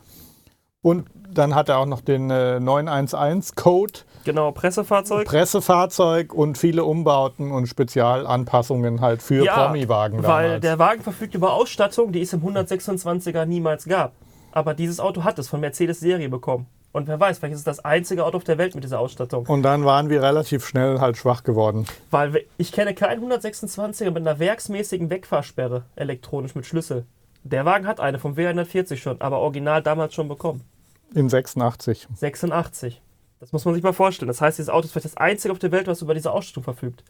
[0.82, 5.26] Und dann hat er auch noch den äh, 911-Code, genau, Pressefahrzeug.
[5.26, 12.12] Pressefahrzeug und viele Umbauten und Spezialanpassungen halt für Promi-Wagen Weil der Wagen verfügt über Ausstattung,
[12.12, 14.12] die es im 126er niemals gab.
[14.50, 16.66] Aber dieses Auto hat es von Mercedes Serie bekommen.
[16.92, 19.46] Und wer weiß, vielleicht ist es das einzige Auto auf der Welt mit dieser Ausstattung.
[19.46, 21.86] und dann waren wir relativ schnell halt schwach geworden.
[22.10, 27.06] Weil wir- ich kenne keinen 126er mit einer werksmäßigen Wegfahrsperre, elektronisch mit Schlüssel.
[27.44, 30.60] Der Wagen hat eine vom W140 schon, aber original damals schon bekommen.
[31.14, 32.06] In 86.
[32.14, 33.00] 86.
[33.40, 34.28] Das muss man sich mal vorstellen.
[34.28, 36.62] Das heißt, dieses Auto ist vielleicht das einzige auf der Welt, was über diese Ausstattung
[36.62, 37.02] verfügt.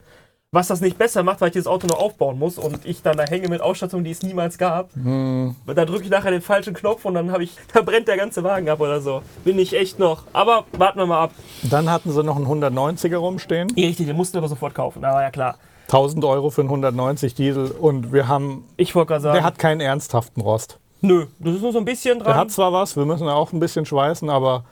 [0.55, 3.17] Was das nicht besser macht, weil ich dieses Auto noch aufbauen muss und ich dann
[3.17, 4.91] da hänge mit Ausstattung, die es niemals gab.
[4.95, 8.45] Da drücke ich nachher den falschen Knopf und dann habe ich, da brennt der ganze
[8.45, 9.23] Wagen ab oder so.
[9.45, 10.25] Bin ich echt noch.
[10.35, 11.31] Aber warten wir mal ab.
[11.63, 13.71] Dann hatten sie noch einen 190er rumstehen.
[13.71, 15.03] Richtig, den mussten wir aber sofort kaufen.
[15.07, 15.57] Aber ja klar.
[15.87, 17.71] 1000 Euro für einen 190 Diesel.
[17.71, 19.35] Und wir haben, Ich wollte gerade sagen.
[19.37, 20.79] der hat keinen ernsthaften Rost.
[21.01, 22.37] nö, das ist nur so ein bisschen Der dran.
[22.37, 24.65] hat zwar was, wir müssen auch ein bisschen schweißen, aber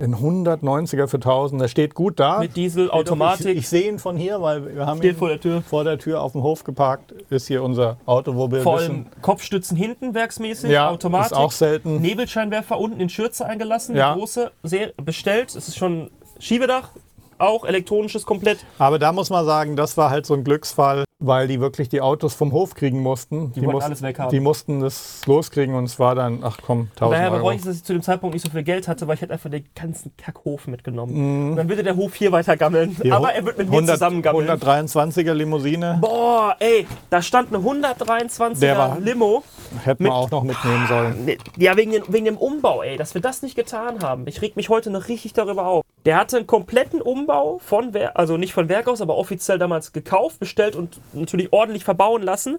[0.00, 2.38] Ein 190er für 1000, der steht gut da.
[2.38, 3.54] Mit Diesel, Ich, Automatik.
[3.58, 5.62] ich sehe ihn von hier, weil wir haben Steht ihn vor der Tür.
[5.62, 7.12] vor der Tür auf dem Hof geparkt.
[7.28, 11.32] Ist hier unser Auto, wo wir Vor allem Kopfstützen hinten werksmäßig, ja, Automatik.
[11.32, 12.00] ist auch selten.
[12.00, 14.14] Nebelscheinwerfer unten in Schürze eingelassen, Ja.
[14.14, 15.54] große, sehr bestellt.
[15.54, 16.88] Es ist schon Schiebedach,
[17.36, 18.64] auch elektronisches komplett.
[18.78, 22.00] Aber da muss man sagen, das war halt so ein Glücksfall, weil die wirklich die
[22.00, 23.52] Autos vom Hof kriegen mussten.
[23.52, 24.30] Die, wollten alles weghaben.
[24.30, 27.38] Die mussten das loskriegen und es war dann, ach komm, 1000 Daher Euro.
[27.38, 29.32] bereue ich, dass ich zu dem Zeitpunkt nicht so viel Geld hatte, weil ich hätte
[29.34, 31.12] einfach den ganzen Kackhof mitgenommen.
[31.44, 31.50] Mhm.
[31.50, 32.96] Und dann würde der Hof hier weiter gammeln.
[33.04, 34.48] Die Aber er wird mit mir 100 zusammen gammeln.
[34.48, 39.42] 123er Limousine Boah, ey, da stand eine 123er Der war- Limo.
[39.84, 41.24] hätten wir auch noch mitnehmen sollen.
[41.26, 44.26] Nee, Ja, wegen, den, wegen dem Umbau, ey, dass wir das nicht getan haben.
[44.26, 45.84] Ich reg mich heute noch richtig darüber auf.
[46.06, 49.92] Der hatte einen kompletten Umbau von, Wer also nicht von Werk aus, aber offiziell damals
[49.92, 52.58] gekauft, bestellt und natürlich ordentlich verbauen lassen.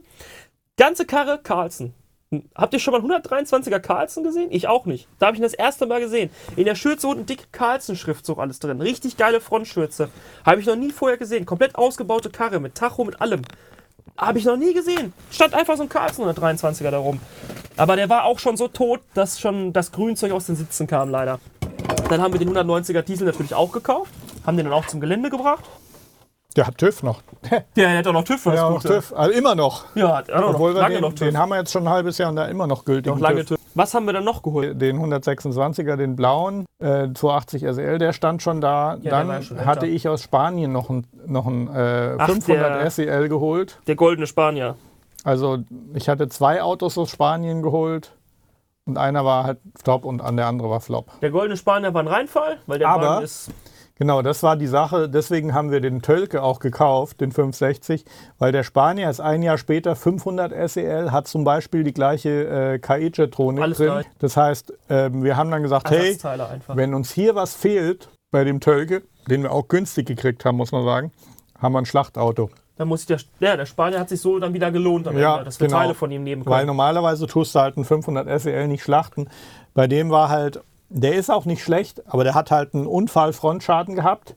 [0.77, 1.93] Ganze Karre Carlson.
[2.55, 4.47] Habt ihr schon mal einen 123er Carlson gesehen?
[4.51, 5.07] Ich auch nicht.
[5.19, 6.29] Da habe ich ihn das erste Mal gesehen.
[6.55, 8.79] In der Schürze unten dicke Carlson-Schriftzug alles drin.
[8.79, 10.09] Richtig geile Frontschürze.
[10.45, 11.45] Habe ich noch nie vorher gesehen.
[11.45, 13.41] Komplett ausgebaute Karre mit Tacho, mit allem.
[14.17, 15.11] Habe ich noch nie gesehen.
[15.29, 17.19] Stand einfach so ein Carlson 123er da rum.
[17.75, 21.09] Aber der war auch schon so tot, dass schon das Grünzeug aus den Sitzen kam,
[21.09, 21.39] leider.
[22.09, 24.11] Dann haben wir den 190er Diesel natürlich auch gekauft.
[24.45, 25.63] Haben den dann auch zum Gelände gebracht.
[26.57, 27.21] Der hat TÜV noch.
[27.77, 28.95] Der hat auch noch TÜV für das Ja, noch Gute.
[28.95, 29.13] TÜV.
[29.15, 29.85] Also immer noch.
[29.95, 31.27] Ja, hat auch noch, Obwohl wir lange den, noch TÜV.
[31.29, 33.09] den haben wir jetzt schon ein halbes Jahr und da immer noch gültig.
[33.13, 33.57] noch lange TÜV.
[33.73, 34.81] Was haben wir dann noch geholt?
[34.81, 38.97] Den 126er, den blauen, äh, 280 SL, der stand schon da.
[38.97, 42.81] der Dann ja schon hatte ich aus Spanien noch einen noch ein, äh, Ach, 500
[42.81, 43.79] der- SEL geholt.
[43.87, 44.75] Der goldene Spanier.
[45.23, 45.59] Also
[45.93, 48.11] ich hatte zwei Autos aus Spanien geholt
[48.85, 51.19] und einer war halt top und an der andere war flop.
[51.21, 53.51] Der goldene Spanier war ein Reinfall, weil der Aber- Wagen ist.
[53.95, 55.07] Genau, das war die Sache.
[55.09, 58.03] Deswegen haben wir den Tölke auch gekauft, den 560,
[58.39, 62.79] weil der Spanier ist ein Jahr später 500 SEL, hat zum Beispiel die gleiche äh,
[62.79, 63.85] KI-Jetronik drin.
[63.85, 64.05] gleich.
[64.17, 66.17] Das heißt, ähm, wir haben dann gesagt, hey,
[66.69, 70.71] wenn uns hier was fehlt bei dem Tölke, den wir auch günstig gekriegt haben, muss
[70.71, 71.11] man sagen,
[71.59, 72.49] haben wir ein Schlachtauto.
[72.77, 75.45] Dann muss ich der, ja, der Spanier hat sich so dann wieder gelohnt Ja, Ende,
[75.45, 75.79] dass wir genau.
[75.79, 76.67] Teile von ihm nehmen Weil können.
[76.67, 79.29] normalerweise tust du halt einen 500 SEL nicht schlachten.
[79.73, 83.95] Bei dem war halt, der ist auch nicht schlecht, aber der hat halt einen Unfall-Frontschaden
[83.95, 84.35] gehabt,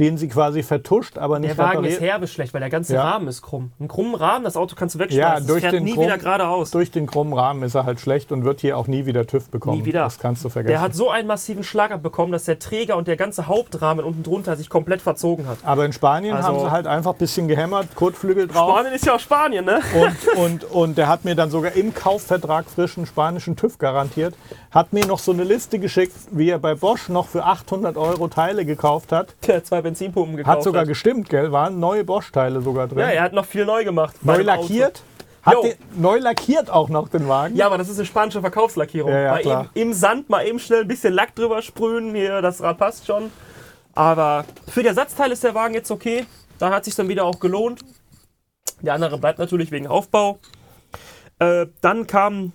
[0.00, 1.92] den sie quasi vertuscht, aber nicht Der Wagen repariert.
[1.94, 3.02] ist herbe schlecht, weil der ganze Ja.
[3.08, 3.70] Rahmen ist krumm.
[3.78, 5.20] Einen krummen Rahmen, das Auto kannst du wegschmeißen.
[5.32, 6.72] Ja, das durch fährt den nie krumm- wieder geradeaus.
[6.72, 9.50] Durch den krummen Rahmen ist er halt schlecht und wird hier auch nie wieder TÜV
[9.50, 9.78] bekommen.
[9.78, 10.00] Nie wieder.
[10.04, 10.72] Das kannst du vergessen.
[10.72, 14.22] Der hat so einen massiven Schlag abbekommen, dass der Träger und der ganze Hauptrahmen unten
[14.24, 15.58] drunter sich komplett verzogen hat.
[15.64, 18.70] aber in Spanien Also- haben sie halt einfach ein bisschen gehämmert, Kotflügel drauf.
[18.70, 19.80] Spanien ist ja auch Spanien, ne?
[19.94, 24.34] Und, und, und der hat mir dann sogar im Kaufvertrag frischen spanischen TÜV garantiert.
[24.70, 28.28] Hat mir noch so eine Liste geschickt, wie er bei Bosch noch für 800 Euro
[28.28, 29.34] Teile gekauft hat.
[29.46, 31.52] Der zwei Benzinpumpen gekauft Hat sogar gestimmt, gell?
[31.52, 32.98] Waren neue Bosch-Teile sogar drin.
[32.98, 34.16] Ja, er hat noch viel neu gemacht.
[34.22, 35.02] neu lackiert.
[35.42, 37.56] Hat den, neu lackiert auch noch den Wagen.
[37.56, 39.10] Ja, aber das ist eine spanische Verkaufslackierung.
[39.10, 42.62] Ja, ja, eben im Sand mal eben schnell ein bisschen Lack drüber sprühen, hier, das
[42.62, 43.30] Rad passt schon.
[43.94, 46.26] Aber für die Ersatzteile ist der Wagen jetzt okay.
[46.58, 47.80] Da hat sich dann wieder auch gelohnt.
[48.82, 50.38] Der andere bleibt natürlich wegen Aufbau.
[51.38, 52.52] Äh, dann kam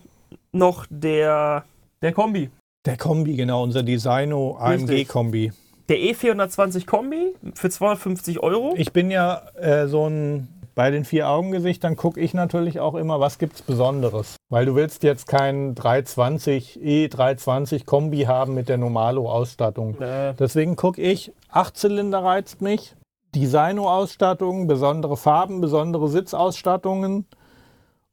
[0.51, 1.65] noch der,
[2.01, 2.51] der Kombi.
[2.85, 5.09] Der Kombi, genau, unser Designo Richtig.
[5.09, 5.51] AMG-Kombi.
[5.87, 8.73] Der E420 Kombi für 250 Euro.
[8.75, 13.19] Ich bin ja äh, so ein, bei den vier Augengesichtern gucke ich natürlich auch immer,
[13.19, 14.35] was gibt's Besonderes.
[14.49, 20.01] Weil du willst jetzt keinen 320, E320 Kombi haben mit der Normalo-Ausstattung.
[20.01, 22.95] Äh, Deswegen gucke ich, Achtzylinder reizt mich,
[23.35, 27.27] Designo-Ausstattung, besondere Farben, besondere Sitzausstattungen.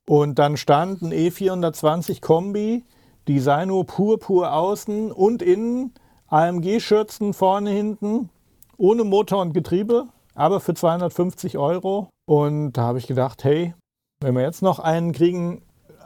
[0.07, 2.85] Und dann stand ein E420 Kombi,
[3.29, 5.95] Designo pur, pur außen und innen,
[6.33, 8.31] AMG-Schürzen vorne, hinten,
[8.79, 12.09] ohne Motor und Getriebe, aber für 250 Euro.
[12.25, 13.75] Und da habe ich gedacht, hey,
[14.21, 15.61] wenn wir jetzt noch einen kriegen,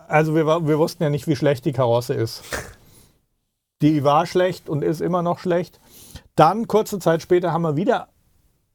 [0.09, 2.43] also wir, wir wussten ja nicht, wie schlecht die Karosse ist.
[3.83, 5.81] Die war schlecht und ist immer noch schlecht.
[6.35, 8.09] Dann, kurze Zeit später, haben wir wieder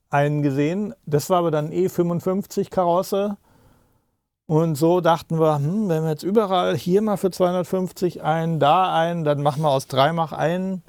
[0.09, 0.93] einen gesehen.
[1.05, 3.37] Das war aber dann E55 Karosse.
[4.45, 8.93] Und so dachten wir, hm, wenn wir jetzt überall hier mal für 250 einen, da
[8.93, 10.83] einen, dann machen wir aus drei einen.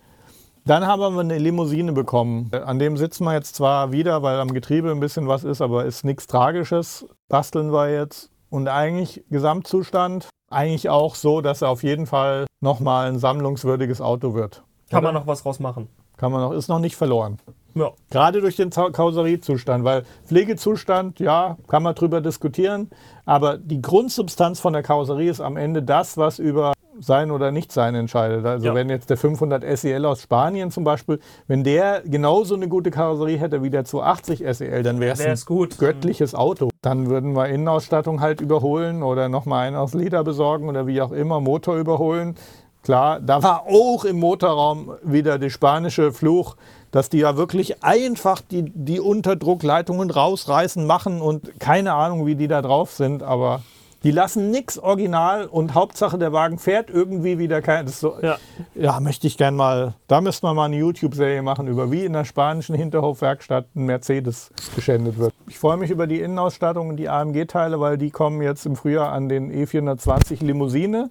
[0.64, 2.50] Dann haben wir eine Limousine bekommen.
[2.52, 5.84] An dem sitzen wir jetzt zwar wieder, weil am Getriebe ein bisschen was ist, aber
[5.84, 7.06] ist nichts Tragisches.
[7.28, 8.30] Basteln wir jetzt.
[8.48, 14.34] Und eigentlich Gesamtzustand, eigentlich auch so, dass er auf jeden Fall nochmal ein sammlungswürdiges Auto
[14.34, 14.62] wird.
[14.88, 15.12] kann Oder?
[15.12, 15.88] man noch was rausmachen.
[16.16, 17.38] Kann man noch, ist noch nicht verloren.
[17.74, 17.90] Ja.
[18.10, 22.90] Gerade durch den Karosseriezustand, weil Pflegezustand, ja, kann man drüber diskutieren,
[23.24, 27.72] aber die Grundsubstanz von der Karosserie ist am Ende das, was über sein oder nicht
[27.72, 28.44] sein entscheidet.
[28.44, 28.74] Also Ja.
[28.74, 33.38] wenn jetzt der 500 SEL aus Spanien zum Beispiel, wenn der genauso eine gute Karosserie
[33.38, 35.78] hätte wie der 280 SEL, dann wäre es ein gut.
[35.78, 36.68] göttliches Auto.
[36.82, 41.12] Dann würden wir Innenausstattung halt überholen oder nochmal einen aus Leder besorgen oder wie auch
[41.12, 42.34] immer, Motor überholen.
[42.82, 46.56] klar, da war auch im Motorraum wieder der spanische Fluch,
[46.92, 52.46] dass die ja wirklich einfach die, die Unterdruckleitungen rausreißen, machen und keine Ahnung, wie die
[52.46, 53.62] da drauf sind, aber
[54.04, 57.86] die lassen nichts original und Hauptsache der Wagen fährt irgendwie wieder kein.
[57.86, 58.36] So, Ja.
[58.74, 62.12] ja, möchte ich gern mal, da müssten wir mal eine YouTube-Serie machen über wie in
[62.12, 65.32] der spanischen Hinterhofwerkstatt ein Mercedes geschändet wird.
[65.46, 69.12] Ich freue mich über die Innenausstattung und die AMG-Teile, weil die kommen jetzt im Frühjahr
[69.12, 71.10] an den E420 Limousine.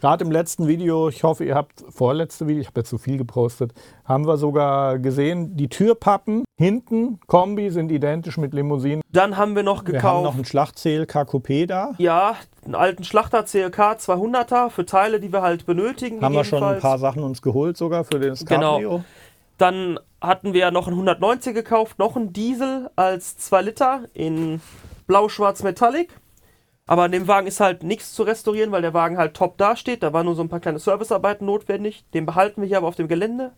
[0.00, 3.18] Gerade im letzten Video, ich hoffe, ihr habt vorletzte Video, ich habe jetzt so viel
[3.18, 3.72] gepostet,
[4.06, 9.02] haben wir sogar gesehen, die Türpappen hinten, Kombi, sind identisch mit Limousinen.
[9.12, 11.92] Dann haben wir noch Wir haben noch gekauft, einen Schlachtzähl KQP da.
[11.98, 12.34] ja,
[12.64, 16.22] einen alten Schlachter CLK 200er für Teile, die wir halt benötigen.
[16.22, 18.72] Haben wir schon ein paar Sachen uns geholt sogar für den Genau.
[18.76, 19.04] Cabrio.
[19.58, 24.62] Dann hatten wir noch einen 190 gekauft, noch einen Diesel als 2 Liter in
[25.06, 26.08] blau-schwarz Metallic.
[26.90, 30.02] Aber an dem Wagen ist halt nichts zu restaurieren, weil der Wagen halt top dasteht.
[30.02, 32.04] Da waren nur so ein paar kleine Servicearbeiten notwendig.
[32.14, 33.52] Den behalten wir hier aber auf dem Gelände.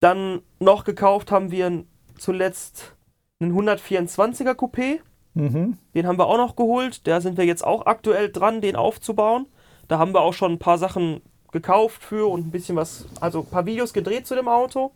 [0.00, 1.84] Dann noch gekauft haben wir
[2.16, 2.96] zuletzt
[3.40, 5.00] einen 124er Coupé.
[5.34, 5.76] Mhm.
[5.94, 7.06] Den haben wir auch noch geholt.
[7.06, 9.44] Da sind wir jetzt auch aktuell dran, den aufzubauen.
[9.86, 11.20] Da haben wir auch schon ein paar Sachen
[11.52, 14.92] gekauft für und ein bisschen was, also ein paar Videos gedreht zu dem Auto.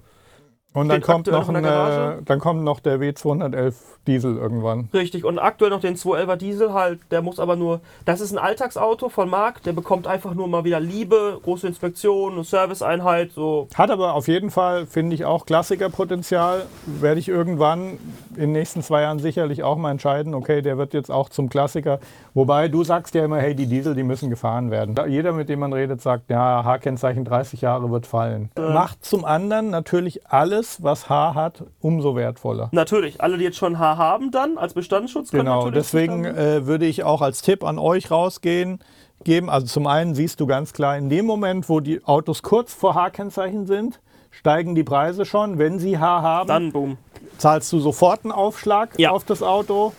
[0.75, 3.75] Und dann kommt, noch noch in der ein, äh, dann kommt noch der W211
[4.07, 4.89] Diesel irgendwann.
[4.95, 8.39] Richtig, und aktuell noch den 211er Diesel halt, der muss aber nur, das ist ein
[8.39, 13.69] Alltagsauto von Marc, der bekommt einfach nur mal wieder Liebe, große Inspektion, eine Serviceeinheit, so.
[13.75, 16.67] Hat aber auf jeden Fall, finde ich, auch Klassikerpotenzial.
[16.87, 17.99] Werde ich irgendwann
[18.35, 21.49] in den nächsten zwei Jahren sicherlich auch mal entscheiden, okay, der wird jetzt auch zum
[21.49, 22.01] Klassiker.
[22.35, 24.95] Wobei du sagst ja immer, hey, die Diesel, die müssen gefahren werden.
[25.09, 28.51] Jeder, mit dem man redet, sagt, ja, H-Kennzeichen 30 Jahre wird fallen.
[28.57, 32.71] Macht zum anderen natürlich alles, was H hat, umso wertvoller.
[32.73, 36.67] Natürlich, alle, die jetzt schon H haben dann als Bestandsschutz können Genau, natürlich deswegen äh,
[36.67, 38.79] würde ich auch als Tipp an euch rausgehen,
[39.25, 39.51] geben.
[39.51, 42.95] Also zum einen siehst du ganz klar, in dem Moment, wo die Autos kurz vor
[42.95, 45.59] H-Kennzeichen sind, steigen die Preise schon.
[45.59, 46.97] Wenn sie H haben, dann boom.
[47.37, 49.11] zahlst du sofort einen Aufschlag Ja.
[49.11, 49.93] auf das Auto.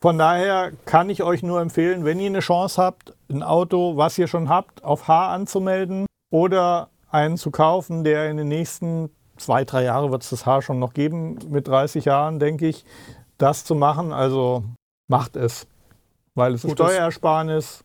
[0.00, 4.16] Von daher kann ich euch nur empfehlen, wenn ihr eine Chance habt, ein Auto, was
[4.16, 9.64] ihr schon habt, auf H anzumelden oder einen zu kaufen, der in den nächsten zwei,
[9.64, 12.84] drei Jahren wird es das H schon noch geben, mit 30 Jahren, denke ich,
[13.38, 14.12] das zu machen.
[14.12, 14.62] Also
[15.08, 15.66] macht es,
[16.34, 17.84] weil es ist Gutes- Steuerersparnis.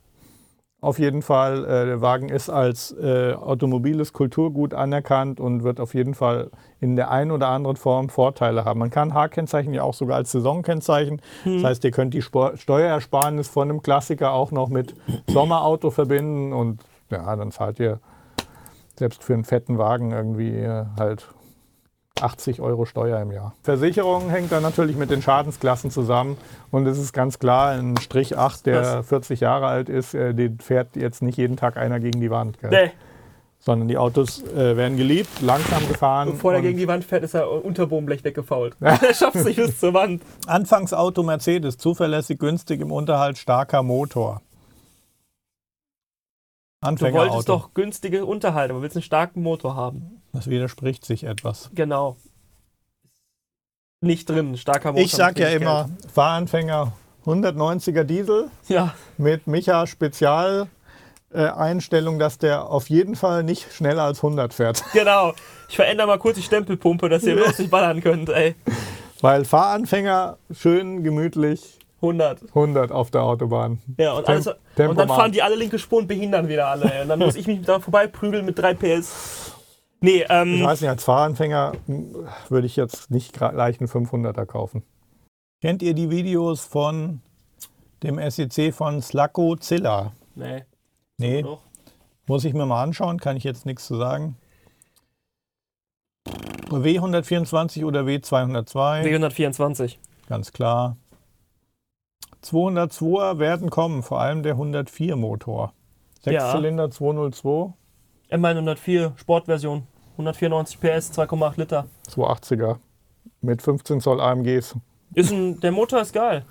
[0.83, 5.93] Auf jeden Fall, äh, der Wagen ist als äh, automobiles Kulturgut anerkannt und wird auf
[5.93, 8.81] jeden Fall in der einen oder anderen Form Vorteile haben.
[8.81, 11.21] Man kann H-Kennzeichen ja auch sogar als Saisonkennzeichen.
[11.45, 14.93] Das heißt, ihr könnt die Spor Steuerersparnis von einem Klassiker auch noch mit
[15.27, 18.01] Sommerauto verbinden und ja, dann zahlt ihr
[18.99, 21.29] selbst für einen fetten Wagen irgendwie äh, halt
[22.21, 23.55] 80 Euro Steuer im Jahr.
[23.63, 26.37] Versicherung hängt dann natürlich mit den Schadensklassen zusammen
[26.71, 29.07] und es ist ganz klar, ein Strich 8, der Was?
[29.07, 32.59] 40 Jahre alt ist, äh, den fährt jetzt nicht jeden Tag einer gegen die Wand.
[32.59, 32.69] Gell?
[32.69, 32.91] Nee,
[33.59, 36.31] Sondern die Autos äh, werden geliebt, langsam gefahren.
[36.31, 38.75] bevor er gegen die Wand fährt, ist er Unterbodenblech weggefault.
[38.79, 40.21] er schafft es nicht bis zur Wand.
[40.45, 44.41] Anfangsauto Mercedes, zuverlässig, günstig im Unterhalt, starker Motor.
[46.83, 50.21] Du wolltest doch günstige Unterhalte, aber willst einen starken Motor haben.
[50.33, 51.69] Das widerspricht sich etwas.
[51.73, 52.17] Genau.
[54.01, 55.05] Nicht drin, starker Motor.
[55.05, 56.91] Ich sag ja immer, Fahranfänger
[57.25, 58.49] 190er Diesel.
[58.67, 60.67] Ja, mit Micha Spezial.
[61.33, 64.83] äh, Einstellung, dass der auf jeden Fall nicht schneller als 100 fährt.
[64.93, 65.33] genau.
[65.69, 68.55] Ich verändere mal kurz die Stempelpumpe, dass ihr bloß nicht ballern könnt, ey.
[69.21, 72.41] Weil Fahranfänger schön gemütlich 100.
[72.49, 73.81] 100 auf der Autobahn.
[73.97, 76.91] Ja, und, alles, und dann fahren die alle linke Spur und behindern wieder alle.
[76.93, 77.01] Ey.
[77.03, 79.52] Und dann muss ich mich da vorbei prügeln mit 3 PS.
[80.03, 81.71] Nee, Ich ähm, weiß nicht, als Fahranfänger
[82.49, 84.83] würde ich jetzt nicht gleich einen 500er kaufen.
[85.61, 87.21] Kennt ihr die Videos von
[88.03, 90.11] dem SEC von Slacko Zilla?
[90.35, 90.65] nee.
[91.17, 91.61] Nee, Doch.
[92.25, 94.35] muss ich mir mal anschauen, kann ich jetzt nichts zu sagen.
[96.27, 99.03] W124 oder W202?
[99.03, 99.95] W124.
[100.27, 100.97] Ganz klar.
[102.43, 105.71] 202er werden kommen, vor allem der 104 Motor.
[106.25, 106.41] Ja.
[106.41, 107.73] Sechszylinder 202,
[108.31, 109.87] M104 Sportversion.
[110.13, 111.87] 194 PS, 2,8 Liter.
[112.09, 112.77] 280er
[113.41, 114.75] mit 15 Zoll AMGs.
[115.13, 116.45] Ist ein, der Motor ist geil.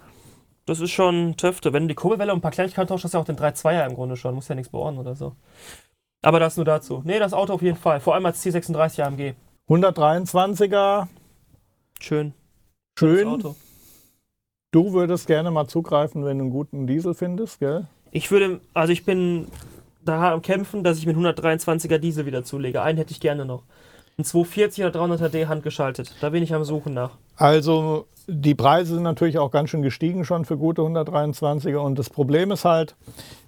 [0.67, 1.73] Das ist schon Töfte.
[1.73, 3.87] Wenn du die Kurbelwelle und ein paar Kleinigkeiten tauscht, hast du ja auch den 3.2er
[3.87, 4.35] im Grunde schon.
[4.35, 5.35] Muss ja nichts bohren oder so.
[6.23, 7.03] Aber das nur dazu.
[7.05, 7.99] Nee, das Auto auf jeden Fall.
[8.01, 9.35] Vor allem als C36 AMG.
[9.69, 11.09] 123er,
[12.01, 12.35] Schön.
[12.99, 13.27] schön.
[13.29, 13.57] Auto.
[14.71, 17.87] Du würdest gerne mal zugreifen, wenn du einen guten Diesel findest, gell?
[18.11, 19.49] Ich würde, also ich bin
[20.05, 22.83] da am Kämpfen, dass ich mit 123er Diesel wieder zulege.
[22.83, 23.63] Einen hätte ich gerne noch.
[24.19, 26.15] Ein 240 oder 300D handgeschaltet.
[26.21, 27.13] Da bin ich am Suchen nach.
[27.37, 31.79] Also die Preise sind natürlich auch ganz schön gestiegen schon für gute 123er.
[31.79, 32.95] Und das Problem ist halt,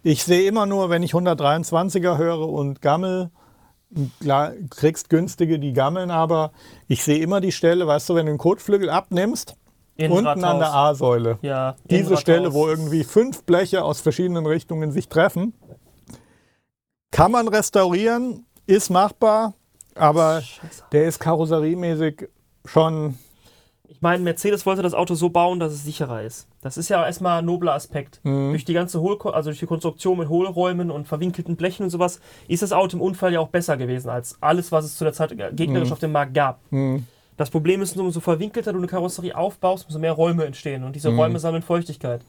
[0.03, 3.31] ich sehe immer nur, wenn ich 123er höre und Gammel,
[4.21, 6.53] klar, kriegst günstige, die gammeln, aber
[6.89, 9.57] ich sehe immer die Stelle, weißt du, wenn du den Kotflügel abnimmst,
[9.99, 11.39] unten an der A-Säule.
[11.43, 12.17] Ja, Diese.
[12.17, 15.55] Stelle, wo irgendwie fünf Bleche aus verschiedenen Richtungen sich treffen,
[17.15, 19.55] kann man restaurieren, ist machbar,
[19.95, 20.83] aber Scheiße.
[20.93, 22.29] der ist karosseriemäßig
[22.65, 23.15] schon
[23.89, 26.49] Ich meine, Mercedes wollte das Auto so bauen, dass es sicherer ist.
[26.63, 28.21] Das ist ja erstmal ein nobler Aspekt.
[28.25, 28.51] Mhm.
[28.51, 32.21] Durch die ganze Hohl also durch die Konstruktion mit Hohlräumen und verwinkelten Blechen und sowas,
[32.49, 35.13] ist das Auto im Unfall ja auch besser gewesen als alles, was es zu der
[35.13, 35.93] Zeit gegnerisch Mhm.
[35.93, 36.61] auf dem Markt gab.
[36.71, 37.07] hm,
[37.37, 40.85] Das Problem ist nur, umso verwinkelter du eine Karosserie aufbaust, umso mehr Räume entstehen.
[40.85, 41.19] Und diese Mhm.
[41.19, 42.21] Räume sammeln Feuchtigkeit.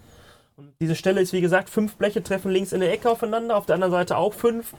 [0.57, 3.65] Und diese Stelle ist, wie gesagt, fünf Bleche treffen links in der Ecke aufeinander, auf
[3.65, 4.73] der anderen Seite auch fünf.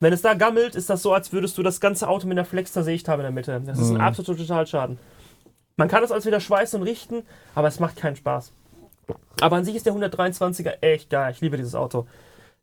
[0.00, 2.44] Wenn es da gammelt, ist das so, als würdest du das ganze Auto mit einer
[2.44, 3.62] Flex zersägt haben in der Mitte.
[3.64, 4.00] Das ist ein Mhm.
[4.00, 4.98] absoluter Totalschaden.
[5.76, 7.22] Man kann das alles wieder schweißen und richten,
[7.54, 8.52] aber es macht keinen Spaß.
[9.40, 11.32] Aber an sich ist der 123er echt geil.
[11.32, 12.06] Ich liebe dieses Auto.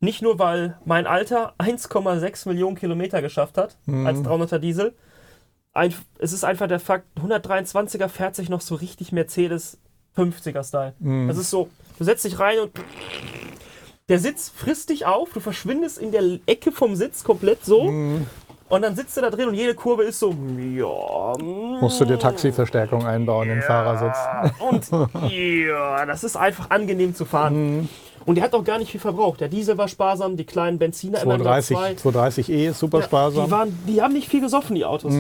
[0.02, 4.06] Nicht nur, weil mein Alter 1,6 Millionen Kilometer geschafft hat Mhm.
[4.06, 4.94] als 300er Diesel.
[5.74, 9.78] Ein, es ist einfach der Fakt, 123er fährt sich noch so richtig Mercedes
[10.18, 10.94] 50er-Style.
[11.00, 11.28] Mhm.
[11.28, 12.72] Das ist so, du setzt dich rein und
[14.08, 18.26] der Sitz frisst dich auf, du verschwindest in der Ecke vom Sitz komplett so Mhm.
[18.70, 22.06] und dann sitzt du da drin und jede Kurve ist so, ja, mm, musst du
[22.06, 24.18] dir Taxiverstärkung einbauen im Fahrersitz.
[24.60, 27.78] und ja, das ist einfach angenehm zu fahren.
[27.82, 27.90] Mhm.
[28.26, 29.40] Und der hat auch gar nicht viel verbraucht.
[29.40, 31.94] Der Diesel war sparsam, die kleinen Benziner immer 230, 2.
[32.12, 33.46] 230e ist super Ja, sparsam.
[33.46, 35.14] Die, waren, die haben nicht viel gesoffen, die Autos.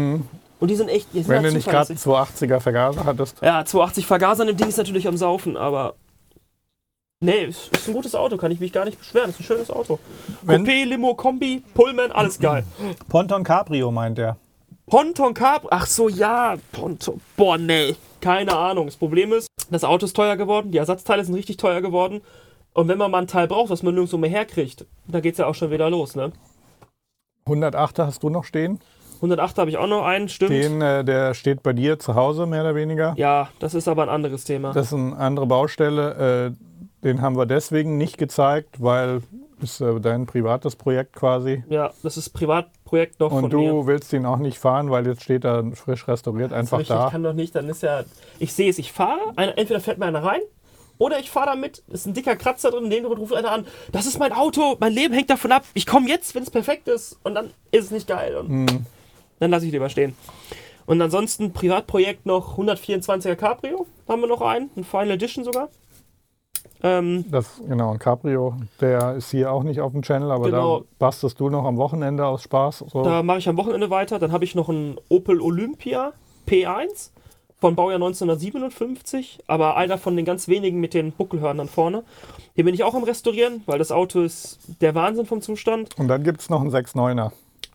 [0.59, 1.07] Und die sind echt.
[1.13, 2.49] Die sind Wenn halt du nicht gerade zuverlässig.
[2.49, 3.37] 280er Vergaser hattest.
[3.41, 5.95] Ja, 280 Vergaser an dem Ding ist natürlich am Saufen, aber.
[7.21, 9.29] Nee, ist, ist ein gutes Auto, kann ich mich gar nicht beschweren.
[9.29, 9.99] Ist ein schönes Auto.
[10.41, 12.63] Wenn- Coupé, Limo, Kombi, Pullman, alles geil.
[13.09, 14.37] Ponton Cabrio meint er.
[14.85, 17.21] Ponton Carp, ach so, ja, Ponton.
[17.37, 18.87] Boah, nee, keine Ahnung.
[18.87, 22.21] Das Problem ist, das Auto ist teuer geworden, die Ersatzteile sind richtig teuer geworden.
[22.73, 25.45] Und wenn man mal ein Teil braucht, was man nirgendwo mehr herkriegt, da geht's ja
[25.45, 26.31] auch schon wieder los, ne?
[27.47, 28.79] 108er hast du noch stehen.
[29.19, 30.51] 108 habe ich auch noch einen, stimmt.
[30.51, 33.13] Den, äh, der steht bei dir zu Hause, mehr oder weniger.
[33.17, 34.71] Ja, das ist aber ein anderes Thema.
[34.73, 36.53] Das ist eine andere Baustelle.
[36.55, 39.21] Äh, den haben wir deswegen nicht gezeigt, weil
[39.61, 41.63] ist äh, dein privates Projekt quasi.
[41.69, 43.87] ja, das ist Privatprojekt noch Und von du mir.
[43.87, 47.09] willst ihn auch nicht fahren, weil jetzt steht er frisch restauriert einfach Richtig, ich da.
[47.09, 48.03] kann doch nicht, dann ist ja.
[48.39, 50.39] Ich sehe es, ich fahre, entweder fährt mir einer rein
[50.97, 54.17] oder ich fahre damit, ist ein dicker Kratzer drin, den ruft einer an, das ist
[54.17, 57.35] mein Auto, mein Leben hängt davon ab, ich komme jetzt, wenn es perfekt ist und
[57.35, 58.35] dann ist es nicht geil.
[58.37, 58.85] Und Hm.
[59.39, 60.15] Dann lasse ich lieber stehen.
[60.85, 65.69] Und ansonsten Privatprojekt noch 124er Cabrio, haben wir noch einen, ein Final Edition sogar.
[66.81, 70.79] Ähm, Das, genau, ein Cabrio, der ist hier auch nicht auf dem Channel, aber Genau.
[70.79, 72.85] da bastest du noch am Wochenende aus Spaß.
[72.91, 73.03] So.
[73.03, 74.17] Da mache ich am Wochenende weiter.
[74.17, 76.13] Dann habe ich noch einen Opel Olympia
[76.47, 77.11] P1
[77.59, 82.03] von Baujahr 1957, aber einer von den ganz wenigen mit den Buckelhörnern vorne.
[82.57, 85.89] Den bin ich auch am Restaurieren, weil das Auto ist der Wahnsinn vom Zustand.
[85.99, 87.31] Und dann gibt es noch einen 6.9er.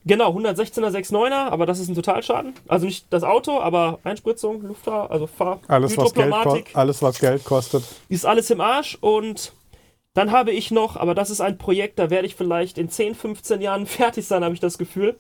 [0.07, 2.52] Genau, 116er 6.9er, aber das ist ein Totalschaden.
[2.68, 6.34] Also nicht das Auto, aber Einspritzung, Luft, also Fahr Alles was, Geld
[6.74, 7.84] alles, was Geld kostet.
[8.11, 9.55] ist alles im Arsch und
[10.12, 13.14] dann habe ich noch, aber das ist ein Projekt, da werde ich vielleicht in 10,
[13.14, 15.16] 15 Jahren fertig sein, habe ich das Gefühl.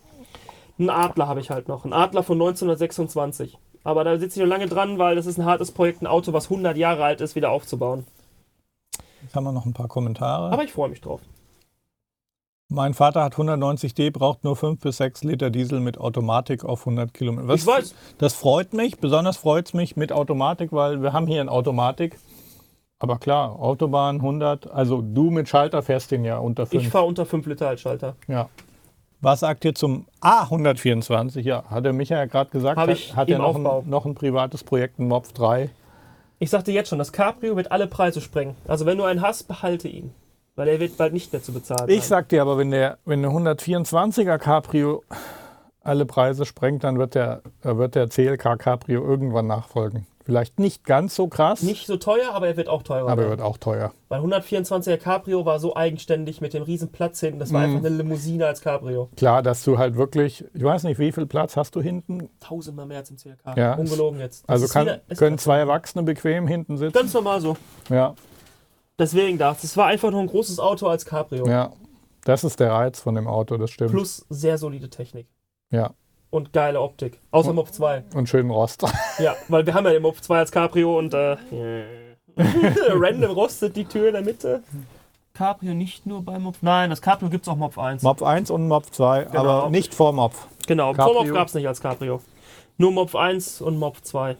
[0.78, 3.56] Einen Adler habe ich halt noch, einen Adler von 1926.
[3.84, 6.32] Aber da sitze ich noch lange dran, weil das ist ein hartes Projekt, ein Auto,
[6.32, 8.06] was 100 Jahre alt ist, wieder aufzubauen.
[9.22, 10.50] Jetzt haben wir noch ein paar Kommentare.
[10.52, 11.20] Aber ich freue mich drauf.
[12.68, 17.12] Mein Vater hat 190D, braucht nur 5 bis 6 Liter Diesel mit Automatik auf 100
[17.14, 17.48] Kilometer.
[17.48, 21.26] Was- ich weiß, Das freut mich, besonders freut es mich mit Automatik, weil wir haben
[21.26, 22.18] hier eine Automatik.
[22.98, 26.82] Aber klar, Autobahn 100, also du mit Schalter fährst den ja unter 5.
[26.84, 28.16] ich fahre unter 5 Liter als Schalter.
[28.28, 28.48] Ja.
[29.20, 31.40] Was sagt ihr zum A124?
[31.40, 34.04] Ja, hat der Micha ja gerade gesagt, Hab hat, ich hat er noch ein, noch
[34.06, 35.70] ein privates Projekt, ein Mopf 3.
[36.38, 38.54] Ich sagte jetzt schon, das Cabrio wird alle Preise sprengen.
[38.66, 40.12] Also wenn du einen hast, behalte ihn.
[40.56, 43.22] Weil er wird bald nicht mehr zu bezahlen Ich sag dir aber, wenn der, wenn
[43.22, 45.02] der 124er Cabrio
[45.82, 50.06] alle Preise sprengt, dann wird der, äh, wird der CLK Cabrio irgendwann nachfolgen.
[50.24, 53.10] Vielleicht nicht ganz so krass, Nicht so teuer, aber er wird auch teurer.
[53.10, 53.92] aber er wird auch teuer.
[54.08, 57.40] Weil 124er Cabrio war so eigenständig mit dem riesen Platz hinten.
[57.40, 57.66] Das war Mhm.
[57.76, 59.10] einfach eine Limousine als Cabrio.
[59.18, 62.30] Klar, dass du halt wirklich, ich weiß nicht, wie viel Platz hast du hinten?
[62.40, 63.54] Tausendmal mehr als im CLK.
[63.58, 64.44] Ja, Ungelogen jetzt.
[64.48, 66.94] Das Also kann, wieder- können zwei Erwachsene bequem hinten sitzen.
[66.94, 67.58] Ganz normal so.
[67.90, 68.14] Ja,
[68.98, 69.64] Deswegen das.
[69.64, 71.46] Es war einfach nur ein großes Auto als Cabrio.
[71.48, 71.72] ja.
[72.26, 73.90] Das ist der Reiz von dem Auto, das stimmt.
[73.90, 75.26] Plus sehr solide Technik.
[75.70, 75.90] Ja,
[76.30, 77.20] Und geile Optik.
[77.32, 78.02] Außer Und- Mob 2.
[78.14, 78.82] und schönen Rost.
[79.18, 81.36] Ja, weil wir haben ja den Mob 2 als Cabrio und äh,
[82.38, 84.62] random rostet die Tür in der Mitte.
[85.34, 86.56] Cabrio nicht nur bei Mob.
[86.62, 88.02] Nein, das Cabrio gibt es auch Mob 1.
[88.02, 89.38] Mopf 1 und Mopf 2, Genau.
[89.40, 90.46] aber nicht vor Mopf.
[90.66, 91.14] Genau, Cabrio.
[91.14, 92.22] Vormopf gab es nicht als Cabrio.
[92.78, 94.36] Nur Mopf 1 und Mopf 2.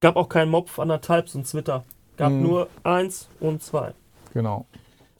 [0.00, 1.82] Gab auch keinen Mopf anderthalb, so ein Zwitter.
[2.16, 2.42] Gab Mhm.
[2.42, 3.92] nur 1 und 2.
[4.34, 4.66] Genau.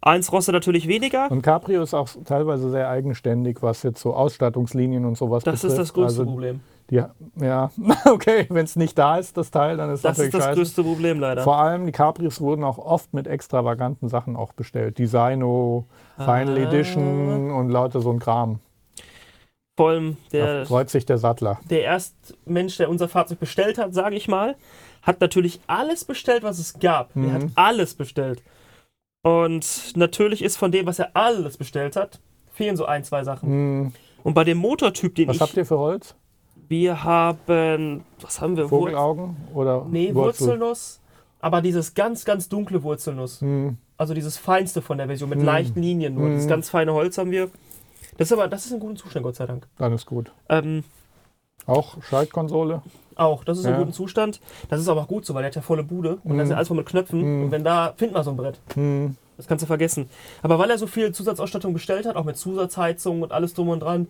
[0.00, 1.30] 1 rostet natürlich weniger.
[1.30, 5.72] Und Cabrio ist auch teilweise sehr eigenständig, was jetzt so Ausstattungslinien und sowas Das betrifft.
[5.72, 6.60] ist das größte also, Problem.
[6.90, 7.00] die,
[7.40, 7.70] Ja,
[8.12, 10.56] okay, wenn es nicht da ist, das Teil, dann ist Das natürlich ist das scheiße.
[10.58, 11.42] größte Problem leider.
[11.42, 14.98] Vor allem die Cabrios wurden auch oft mit extravaganten Sachen auch bestellt.
[14.98, 15.86] Designo,
[16.16, 16.68] Final Ah.
[16.68, 18.58] Edition und lauter so ein Kram.
[19.76, 21.58] Vor allem Da der, freut sich der Sattler.
[21.70, 24.56] der Erstmensch, der unser Fahrzeug bestellt hat, sage ich mal,
[25.02, 27.14] hat natürlich alles bestellt, was es gab.
[27.16, 27.52] Er hat Mhm.
[27.56, 28.42] alles bestellt.
[29.22, 32.18] Und natürlich ist von dem, was er alles bestellt hat,
[32.52, 33.48] fehlen so ein, zwei Sachen.
[33.48, 33.92] Hm,
[34.24, 35.42] Und bei dem Motortyp, den was ich.
[35.42, 36.14] habt ihr für Holz?
[36.68, 38.04] Wir haben.
[38.20, 38.68] Was haben wir?
[38.68, 40.46] Vogelaugen oder Nee, Wurzel?
[40.46, 41.00] Wurzelnuss.
[41.40, 43.40] Aber dieses ganz, ganz dunkle Wurzelnuss.
[43.40, 45.46] Hm, Also dieses feinste von der Version mit Hm.
[45.46, 46.24] leichten Linien nur.
[46.26, 46.32] Hm.
[46.34, 47.50] Dieses ganz feine Holz haben wir.
[48.16, 49.66] Das ist aber, das ist in gutem Zustand, Gott sei Dank.
[49.78, 50.32] dann ist gut.
[50.48, 50.82] Ähm,
[51.66, 52.82] Auch Schaltkonsole?
[53.14, 53.78] auch, das ist in Ja.
[53.78, 54.40] gutem Zustand.
[54.70, 56.16] Das ist aber auch gut so, weil der hat ja volle Bude.
[56.24, 56.38] Und Hm.
[56.38, 57.20] das ist ja alles voll mit Knöpfen.
[57.20, 57.42] Hm.
[57.44, 58.58] Und wenn da, finden wir so ein Brett.
[58.74, 60.08] Hm, Das kannst du vergessen.
[60.42, 63.80] Aber weil er so viel Zusatzausstattung bestellt hat, auch mit Zusatzheizung und alles drum und
[63.80, 64.06] dran,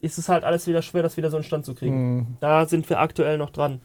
[0.00, 1.94] ist es halt alles wieder schwer, das wieder so in Stand zu kriegen.
[1.94, 3.80] hm, Da sind wir aktuell noch dran.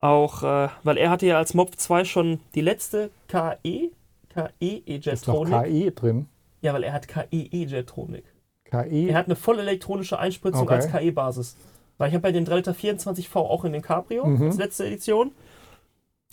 [0.00, 3.90] Auch, äh, weil er hatte ja als Mob 2 schon die letzte KE,
[4.28, 5.64] KE E-Jetronic.
[5.64, 6.26] KI drin.
[6.62, 8.24] Ja, weil er hat KE E-Jetronic.
[8.64, 9.08] KI?
[9.08, 10.74] Er hat eine voll elektronische Einspritzung Okay.
[10.74, 11.56] als KE-Basis.
[11.98, 14.46] Weil ich habe ja den 3 Liter 24V auch in den Cabrio Mhm.
[14.46, 15.32] als letzte Edition.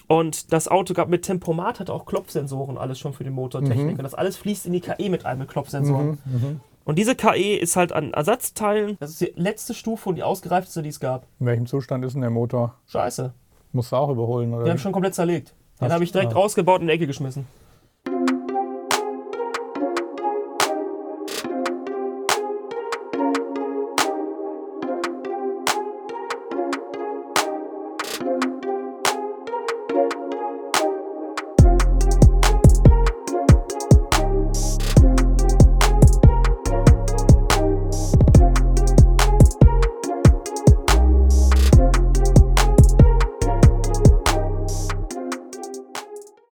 [0.08, 3.94] Und das Auto gab mit Tempomat, hatte auch Klopfsensoren, alles schon für die Motortechnik.
[3.94, 3.98] Mhm.
[3.98, 6.20] Und das alles fließt in die KE mit ein, mit Klopfsensoren.
[6.26, 6.60] Mhm, mhm.
[6.84, 8.98] Und diese KE ist halt an Ersatzteilen.
[9.00, 11.26] Das ist die letzte Stufe und die ausgereifteste, die es gab.
[11.40, 12.76] In welchem Zustand ist denn der Motor?
[12.86, 13.34] Scheiße.
[13.72, 14.58] Musst du auch überholen, oder?
[14.58, 14.76] Den habe wie?
[14.76, 15.56] ich schon komplett zerlegt.
[15.82, 16.36] Den habe ich direkt ah.
[16.36, 17.48] rausgebaut und in die Ecke geschmissen.